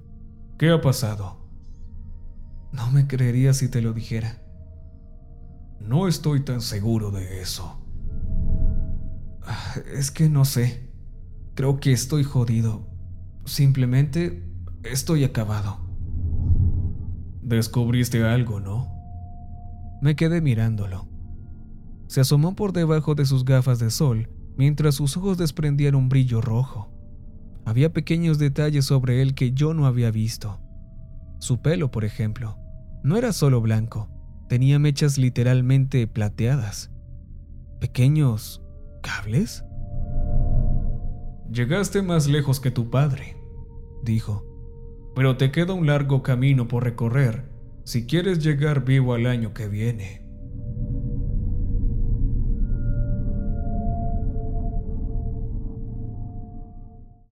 ¿Qué 0.57 0.69
ha 0.69 0.81
pasado? 0.81 1.49
No 2.73 2.91
me 2.91 3.07
creería 3.07 3.53
si 3.53 3.69
te 3.69 3.81
lo 3.81 3.93
dijera. 3.93 4.41
No 5.79 6.09
estoy 6.09 6.41
tan 6.41 6.59
seguro 6.59 7.11
de 7.11 7.41
eso. 7.41 7.84
Es 9.93 10.11
que 10.11 10.29
no 10.29 10.45
sé. 10.45 10.89
Creo 11.55 11.79
que 11.79 11.91
estoy 11.91 12.23
jodido. 12.23 12.87
Simplemente 13.45 14.43
estoy 14.83 15.23
acabado. 15.23 15.79
Descubriste 17.41 18.23
algo, 18.23 18.59
¿no? 18.59 18.91
Me 20.01 20.15
quedé 20.15 20.41
mirándolo. 20.41 21.07
Se 22.07 22.21
asomó 22.21 22.55
por 22.55 22.73
debajo 22.73 23.15
de 23.15 23.25
sus 23.25 23.45
gafas 23.45 23.79
de 23.79 23.89
sol 23.89 24.29
mientras 24.57 24.95
sus 24.95 25.17
ojos 25.17 25.37
desprendían 25.37 25.95
un 25.95 26.09
brillo 26.09 26.41
rojo. 26.41 26.91
Había 27.65 27.91
pequeños 27.93 28.37
detalles 28.37 28.85
sobre 28.85 29.21
él 29.21 29.33
que 29.35 29.51
yo 29.51 29.73
no 29.73 29.85
había 29.85 30.11
visto. 30.11 30.59
Su 31.39 31.61
pelo, 31.61 31.91
por 31.91 32.05
ejemplo, 32.05 32.57
no 33.03 33.17
era 33.17 33.33
solo 33.33 33.61
blanco, 33.61 34.09
tenía 34.47 34.79
mechas 34.79 35.17
literalmente 35.17 36.07
plateadas. 36.07 36.91
¿Pequeños 37.79 38.61
Llegaste 41.51 42.01
más 42.01 42.27
lejos 42.27 42.59
que 42.59 42.71
tu 42.71 42.89
padre, 42.89 43.37
dijo, 44.03 44.45
pero 45.15 45.37
te 45.37 45.51
queda 45.51 45.73
un 45.73 45.87
largo 45.87 46.21
camino 46.23 46.67
por 46.67 46.83
recorrer 46.83 47.45
si 47.85 48.07
quieres 48.07 48.43
llegar 48.43 48.83
vivo 48.83 49.13
al 49.13 49.27
año 49.27 49.53
que 49.53 49.67
viene. 49.67 50.24